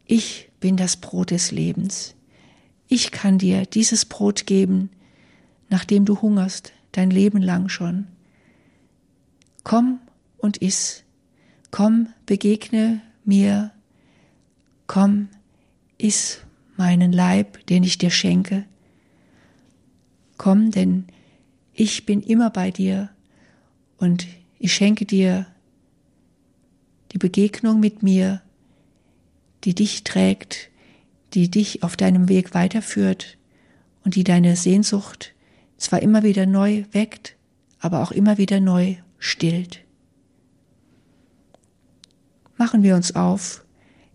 ich 0.06 0.50
bin 0.62 0.78
das 0.78 0.96
Brot 0.96 1.32
des 1.32 1.52
Lebens. 1.52 2.16
Ich 2.88 3.12
kann 3.12 3.40
dir 3.40 3.66
dieses 3.66 4.06
Brot 4.06 4.46
geben, 4.46 4.90
nachdem 5.68 6.06
du 6.06 6.22
hungerst, 6.22 6.72
dein 6.94 7.12
Leben 7.12 7.42
lang 7.42 7.68
schon. 7.68 8.08
Komm 9.66 10.00
und 10.38 10.60
iss. 10.62 11.04
Komm, 11.72 12.08
begegne 12.26 13.02
mir, 13.26 13.72
komm, 14.88 15.28
iss 15.98 16.40
meinen 16.78 17.12
Leib, 17.12 17.68
den 17.68 17.84
ich 17.84 17.98
dir 17.98 18.12
schenke. 18.12 18.64
Komm, 20.38 20.72
denn 20.72 21.06
ich 21.74 22.06
bin 22.06 22.22
immer 22.22 22.50
bei 22.50 22.72
dir 22.72 23.10
und 23.98 24.28
ich 24.60 24.74
schenke 24.74 25.06
dir 25.06 25.48
die 27.12 27.18
Begegnung 27.18 27.80
mit 27.80 28.04
mir, 28.04 28.42
die 29.64 29.76
dich 29.76 30.04
trägt, 30.04 30.70
die 31.34 31.50
dich 31.50 31.84
auf 31.84 31.96
deinem 31.96 32.30
Weg 32.30 32.54
weiterführt 32.54 33.38
und 34.04 34.16
die 34.16 34.24
deine 34.24 34.56
Sehnsucht 34.56 35.34
zwar 35.78 36.02
immer 36.02 36.24
wieder 36.24 36.46
neu 36.46 36.84
weckt, 36.92 37.36
aber 37.80 38.02
auch 38.02 38.12
immer 38.12 38.38
wieder 38.38 38.60
neu 38.60 38.96
stillt 39.20 39.84
machen 42.64 42.82
wir 42.82 42.96
uns 42.96 43.14
auf, 43.14 43.66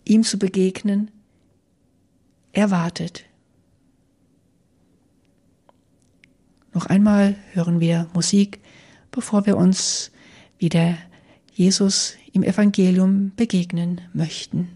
ihm 0.04 0.22
zu 0.22 0.38
begegnen. 0.38 1.10
Er 2.52 2.70
wartet. 2.70 3.24
Noch 6.78 6.86
einmal 6.86 7.34
hören 7.54 7.80
wir 7.80 8.06
Musik, 8.14 8.60
bevor 9.10 9.46
wir 9.46 9.56
uns 9.56 10.12
wieder 10.58 10.96
Jesus 11.52 12.14
im 12.32 12.44
Evangelium 12.44 13.32
begegnen 13.34 14.00
möchten. 14.12 14.68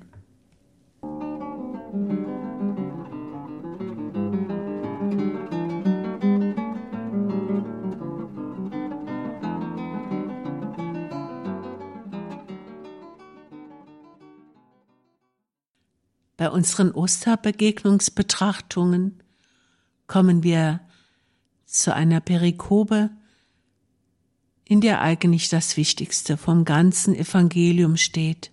Bei 16.37 16.51
unseren 16.51 16.91
Osterbegegnungsbetrachtungen 16.91 19.23
kommen 20.09 20.43
wir 20.43 20.81
zu 21.73 21.95
einer 21.95 22.21
Perikope, 22.21 23.11
in 24.65 24.81
der 24.81 25.01
eigentlich 25.01 25.49
das 25.49 25.77
Wichtigste 25.77 26.37
vom 26.37 26.65
ganzen 26.65 27.15
Evangelium 27.15 27.97
steht. 27.97 28.53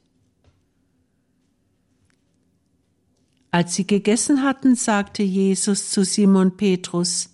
Als 3.52 3.76
sie 3.76 3.86
gegessen 3.86 4.44
hatten, 4.44 4.76
sagte 4.76 5.24
Jesus 5.24 5.90
zu 5.90 6.04
Simon 6.04 6.56
Petrus, 6.56 7.34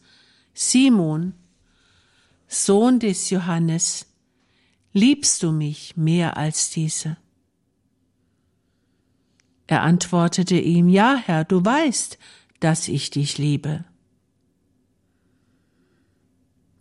Simon, 0.53 1.33
Sohn 2.47 2.99
des 2.99 3.29
Johannes, 3.29 4.07
liebst 4.93 5.43
du 5.43 5.51
mich 5.51 5.97
mehr 5.97 6.37
als 6.37 6.69
diese? 6.69 7.17
Er 9.67 9.81
antwortete 9.81 10.57
ihm, 10.57 10.87
Ja, 10.87 11.15
Herr, 11.15 11.43
du 11.43 11.63
weißt, 11.63 12.17
dass 12.59 12.87
ich 12.87 13.09
dich 13.09 13.37
liebe. 13.37 13.83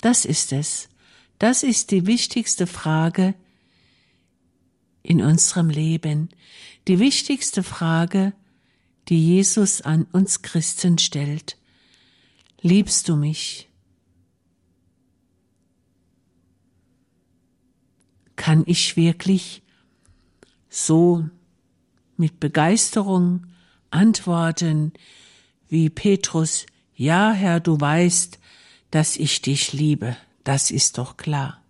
Das 0.04 0.26
ist 0.26 0.52
es. 0.52 0.90
Das 1.38 1.62
ist 1.62 1.90
die 1.90 2.06
wichtigste 2.06 2.66
Frage 2.66 3.34
in 5.02 5.22
unserem 5.22 5.70
Leben. 5.70 6.28
Die 6.88 6.98
wichtigste 6.98 7.62
Frage, 7.62 8.34
die 9.08 9.18
Jesus 9.18 9.80
an 9.80 10.06
uns 10.12 10.42
Christen 10.42 10.98
stellt. 10.98 11.56
Liebst 12.60 13.08
du 13.08 13.16
mich? 13.16 13.70
Kann 18.36 18.64
ich 18.66 18.98
wirklich 18.98 19.62
so 20.68 21.26
mit 22.18 22.40
Begeisterung 22.40 23.46
antworten, 23.88 24.92
wie 25.70 25.88
Petrus, 25.88 26.66
ja, 26.94 27.32
Herr, 27.32 27.60
du 27.60 27.80
weißt, 27.80 28.38
dass 28.94 29.16
ich 29.16 29.42
dich 29.42 29.72
liebe, 29.72 30.16
das 30.44 30.70
ist 30.70 30.98
doch 30.98 31.16
klar. 31.16 31.60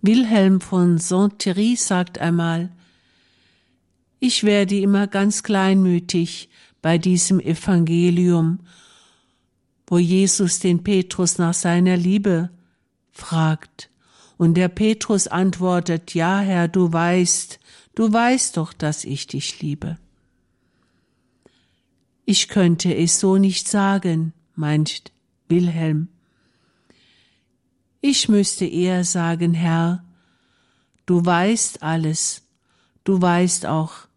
Wilhelm 0.00 0.62
von 0.62 0.96
Saint-Thierry 0.96 1.76
sagt 1.76 2.18
einmal, 2.18 2.70
ich 4.18 4.44
werde 4.44 4.80
immer 4.80 5.08
ganz 5.08 5.42
kleinmütig 5.42 6.48
bei 6.80 6.96
diesem 6.96 7.38
Evangelium, 7.38 8.60
wo 9.86 9.98
Jesus 9.98 10.58
den 10.58 10.82
Petrus 10.82 11.36
nach 11.36 11.52
seiner 11.52 11.98
Liebe 11.98 12.48
fragt 13.10 13.90
Und 14.38 14.54
der 14.54 14.68
Petrus 14.68 15.28
antwortet, 15.28 16.14
ja 16.14 16.40
Herr, 16.40 16.68
du 16.68 16.90
weißt, 16.90 17.60
du 17.94 18.10
weißt 18.10 18.56
doch, 18.56 18.72
dass 18.72 19.04
ich 19.04 19.26
dich 19.26 19.60
liebe. 19.60 19.98
Ich 22.24 22.48
könnte 22.48 22.96
es 22.96 23.20
so 23.20 23.36
nicht 23.36 23.68
sagen, 23.68 24.32
meint 24.54 25.12
Wilhelm. 25.48 26.08
Ich 28.00 28.28
müsste 28.28 28.64
eher 28.64 29.04
sagen, 29.04 29.54
Herr, 29.54 30.04
du 31.06 31.24
weißt 31.24 31.82
alles, 31.82 32.42
du 33.04 33.20
weißt 33.20 33.66
auch, 33.66 34.08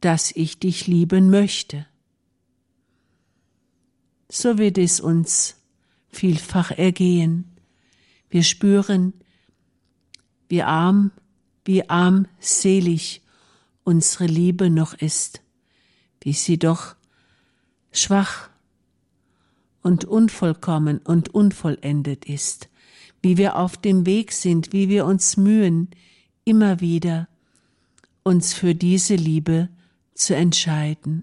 dass 0.00 0.32
ich 0.32 0.58
dich 0.58 0.86
lieben 0.86 1.30
möchte. 1.30 1.86
So 4.28 4.58
wird 4.58 4.78
es 4.78 5.00
uns 5.00 5.56
vielfach 6.08 6.70
ergehen. 6.72 7.56
Wir 8.30 8.42
spüren, 8.42 9.12
wie 10.48 10.62
arm, 10.62 11.12
wie 11.64 11.88
armselig 11.88 13.22
unsere 13.84 14.26
Liebe 14.26 14.70
noch 14.70 14.94
ist, 14.94 15.40
wie 16.20 16.32
sie 16.32 16.58
doch 16.58 16.96
schwach 17.92 18.50
und 19.84 20.06
unvollkommen 20.06 20.98
und 20.98 21.28
unvollendet 21.28 22.24
ist, 22.24 22.68
wie 23.22 23.36
wir 23.36 23.56
auf 23.56 23.76
dem 23.76 24.06
Weg 24.06 24.32
sind, 24.32 24.72
wie 24.72 24.88
wir 24.88 25.04
uns 25.04 25.36
mühen, 25.36 25.90
immer 26.44 26.80
wieder 26.80 27.28
uns 28.22 28.54
für 28.54 28.74
diese 28.74 29.14
Liebe 29.14 29.68
zu 30.14 30.34
entscheiden. 30.34 31.22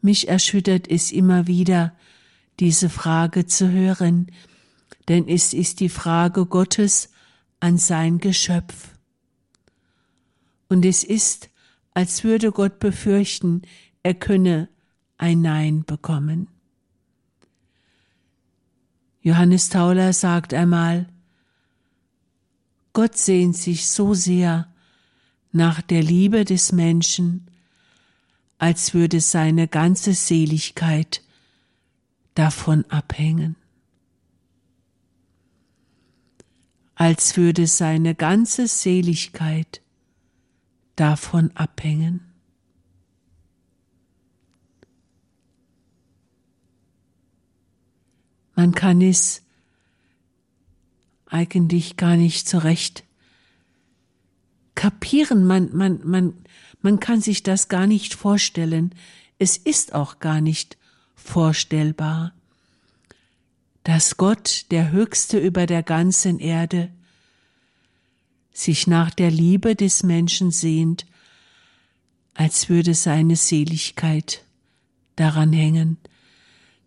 Mich 0.00 0.28
erschüttert 0.28 0.88
es 0.88 1.10
immer 1.10 1.48
wieder, 1.48 1.92
diese 2.60 2.88
Frage 2.88 3.46
zu 3.46 3.70
hören, 3.70 4.28
denn 5.08 5.26
es 5.28 5.52
ist 5.52 5.80
die 5.80 5.88
Frage 5.88 6.46
Gottes 6.46 7.10
an 7.58 7.76
sein 7.76 8.18
Geschöpf. 8.18 8.90
Und 10.68 10.84
es 10.84 11.02
ist, 11.02 11.50
als 11.92 12.22
würde 12.22 12.52
Gott 12.52 12.78
befürchten, 12.78 13.62
er 14.04 14.14
könne 14.14 14.68
ein 15.18 15.40
Nein 15.40 15.84
bekommen. 15.84 16.48
Johannes 19.22 19.70
Tauler 19.70 20.12
sagt 20.12 20.54
einmal, 20.54 21.08
Gott 22.92 23.16
sehnt 23.16 23.56
sich 23.56 23.88
so 23.88 24.14
sehr 24.14 24.72
nach 25.52 25.82
der 25.82 26.02
Liebe 26.02 26.44
des 26.44 26.72
Menschen, 26.72 27.46
als 28.58 28.94
würde 28.94 29.20
seine 29.20 29.68
ganze 29.68 30.14
Seligkeit 30.14 31.22
davon 32.34 32.84
abhängen. 32.88 33.56
Als 36.94 37.36
würde 37.36 37.66
seine 37.66 38.14
ganze 38.14 38.68
Seligkeit 38.68 39.82
davon 40.94 41.50
abhängen. 41.54 42.25
Man 48.56 48.74
kann 48.74 49.02
es 49.02 49.42
eigentlich 51.26 51.96
gar 51.96 52.16
nicht 52.16 52.48
so 52.48 52.58
recht 52.58 53.04
kapieren. 54.74 55.46
Man, 55.46 55.76
man, 55.76 56.00
man, 56.04 56.34
man 56.80 56.98
kann 56.98 57.20
sich 57.20 57.42
das 57.42 57.68
gar 57.68 57.86
nicht 57.86 58.14
vorstellen. 58.14 58.94
Es 59.38 59.58
ist 59.58 59.94
auch 59.94 60.20
gar 60.20 60.40
nicht 60.40 60.78
vorstellbar, 61.14 62.32
dass 63.84 64.16
Gott, 64.16 64.66
der 64.70 64.90
Höchste 64.90 65.38
über 65.38 65.66
der 65.66 65.82
ganzen 65.82 66.38
Erde, 66.38 66.90
sich 68.52 68.86
nach 68.86 69.10
der 69.10 69.30
Liebe 69.30 69.76
des 69.76 70.02
Menschen 70.02 70.50
sehnt, 70.50 71.04
als 72.32 72.70
würde 72.70 72.94
seine 72.94 73.36
Seligkeit 73.36 74.44
daran 75.14 75.52
hängen, 75.52 75.98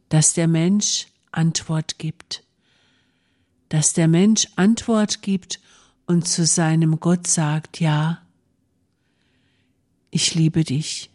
dass 0.09 0.33
der 0.33 0.47
Mensch 0.47 1.07
Antwort 1.31 1.99
gibt, 1.99 2.43
dass 3.69 3.93
der 3.93 4.07
Mensch 4.07 4.47
Antwort 4.55 5.21
gibt 5.21 5.59
und 6.05 6.27
zu 6.27 6.45
seinem 6.45 6.99
Gott 6.99 7.27
sagt, 7.27 7.79
ja, 7.79 8.21
ich 10.11 10.33
liebe 10.33 10.63
dich. 10.63 11.11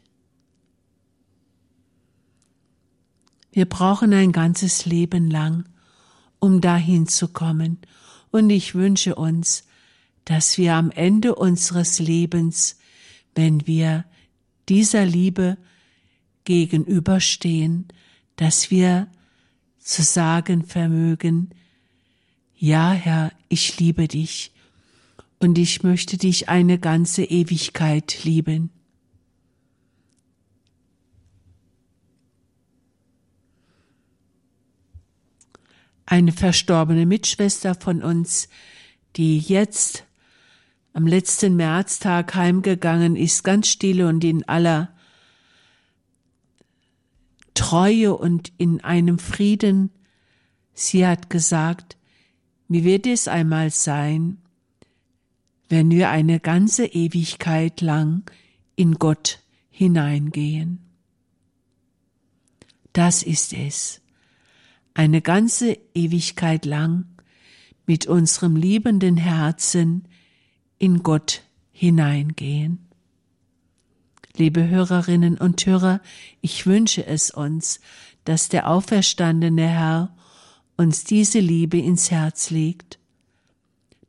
Wir 3.51 3.67
brauchen 3.67 4.13
ein 4.13 4.33
ganzes 4.33 4.85
Leben 4.85 5.31
lang, 5.31 5.65
um 6.39 6.61
dahin 6.61 7.07
zu 7.07 7.29
kommen, 7.29 7.79
und 8.31 8.51
ich 8.51 8.75
wünsche 8.75 9.15
uns, 9.15 9.65
dass 10.25 10.59
wir 10.59 10.75
am 10.75 10.91
Ende 10.91 11.37
unseres 11.37 12.01
Lebens, 12.01 12.79
wenn 13.37 13.67
wir 13.67 14.05
dieser 14.69 15.07
Liebe 15.07 15.57
gegenüberstehen, 16.45 17.87
dass 18.35 18.73
wir 18.73 19.07
zu 19.85 20.03
sagen 20.03 20.65
vermögen, 20.65 21.51
ja 22.57 22.93
Herr, 22.93 23.33
ich 23.49 23.79
liebe 23.79 24.09
dich 24.09 24.53
und 25.39 25.59
ich 25.59 25.83
möchte 25.83 26.17
dich 26.17 26.49
eine 26.49 26.79
ganze 26.79 27.23
Ewigkeit 27.23 28.25
lieben. 28.25 28.71
Eine 36.07 36.33
verstorbene 36.33 37.05
Mitschwester 37.05 37.75
von 37.75 38.03
uns, 38.03 38.49
die 39.17 39.39
jetzt 39.39 40.05
am 40.95 41.07
letzten 41.07 41.57
Märztag 41.57 42.35
heimgegangen 42.35 43.17
ist, 43.17 43.45
ganz 43.45 43.69
stille 43.69 44.09
und 44.09 44.25
in 44.25 44.49
aller 44.49 44.94
Treue 47.55 48.17
und 48.17 48.53
in 48.59 48.83
einem 48.83 49.19
Frieden. 49.19 49.91
Sie 50.73 51.07
hat 51.07 51.31
gesagt, 51.31 51.97
wie 52.69 52.85
wird 52.85 53.07
es 53.07 53.29
einmal 53.29 53.71
sein, 53.71 54.39
wenn 55.69 55.91
wir 55.91 56.11
eine 56.11 56.41
ganze 56.41 56.87
Ewigkeit 56.87 57.81
lang 57.81 58.31
in 58.77 58.95
Gott 58.95 59.41
hineingehen. 59.71 60.81
Das 62.93 63.23
ist 63.23 63.53
es, 63.53 64.01
eine 64.95 65.21
ganze 65.21 65.77
Ewigkeit 65.95 66.65
lang 66.65 67.07
mit 67.87 68.07
unserem 68.07 68.57
liebenden 68.57 69.17
Herzen 69.17 70.07
in 70.79 71.03
Gott 71.03 71.43
hineingehen. 71.73 72.87
Liebe 74.37 74.69
Hörerinnen 74.69 75.39
und 75.39 75.65
Hörer, 75.65 76.01
ich 76.41 76.67
wünsche 76.67 77.07
es 77.07 77.31
uns, 77.31 77.81
dass 78.25 78.49
der 78.49 78.69
auferstandene 78.69 79.69
Herr 79.69 80.17
uns 80.77 81.05
diese 81.05 81.39
Liebe 81.39 81.79
ins 81.79 82.11
Herz 82.11 82.51
legt, 82.51 82.99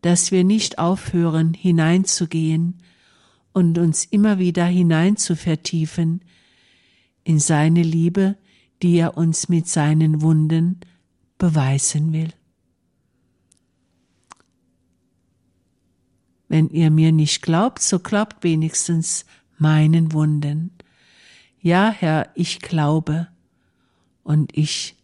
dass 0.01 0.31
wir 0.31 0.43
nicht 0.43 0.79
aufhören 0.79 1.53
hineinzugehen 1.53 2.81
und 3.53 3.77
uns 3.77 4.05
immer 4.05 4.39
wieder 4.39 4.65
hinein 4.65 5.15
zu 5.15 5.35
vertiefen 5.35 6.21
in 7.23 7.39
seine 7.39 7.83
Liebe, 7.83 8.35
die 8.81 8.97
er 8.97 9.17
uns 9.17 9.47
mit 9.47 9.67
seinen 9.67 10.23
Wunden 10.23 10.79
beweisen 11.37 12.13
will. 12.13 12.33
Wenn 16.47 16.69
ihr 16.69 16.89
mir 16.89 17.11
nicht 17.11 17.43
glaubt, 17.43 17.81
so 17.81 17.99
glaubt 17.99 18.43
wenigstens 18.43 19.25
meinen 19.57 20.13
Wunden. 20.13 20.71
Ja, 21.61 21.89
Herr, 21.89 22.29
ich 22.35 22.59
glaube 22.59 23.27
und 24.23 24.55
ich 24.57 24.95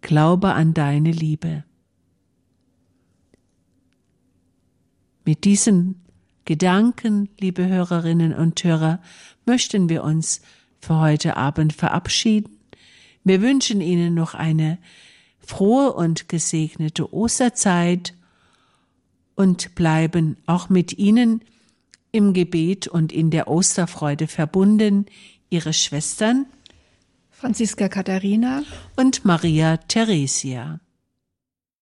glaube 0.00 0.54
an 0.54 0.74
deine 0.74 1.10
Liebe. 1.10 1.64
Mit 5.24 5.44
diesen 5.44 6.00
Gedanken, 6.44 7.28
liebe 7.40 7.66
Hörerinnen 7.66 8.32
und 8.32 8.62
Hörer, 8.62 9.00
möchten 9.44 9.88
wir 9.88 10.04
uns 10.04 10.40
für 10.78 11.00
heute 11.00 11.36
Abend 11.36 11.72
verabschieden. 11.72 12.56
Wir 13.24 13.42
wünschen 13.42 13.80
Ihnen 13.80 14.14
noch 14.14 14.34
eine 14.34 14.78
frohe 15.40 15.92
und 15.92 16.28
gesegnete 16.28 17.12
Osterzeit 17.12 18.14
und 19.34 19.74
bleiben 19.74 20.36
auch 20.46 20.68
mit 20.68 20.96
Ihnen 20.96 21.40
im 22.16 22.32
Gebet 22.32 22.88
und 22.88 23.12
in 23.12 23.30
der 23.30 23.46
Osterfreude 23.46 24.26
verbunden, 24.26 25.04
Ihre 25.50 25.74
Schwestern 25.74 26.46
Franziska 27.30 27.90
Katharina 27.90 28.62
und 28.96 29.26
Maria 29.26 29.76
Theresia. 29.76 30.80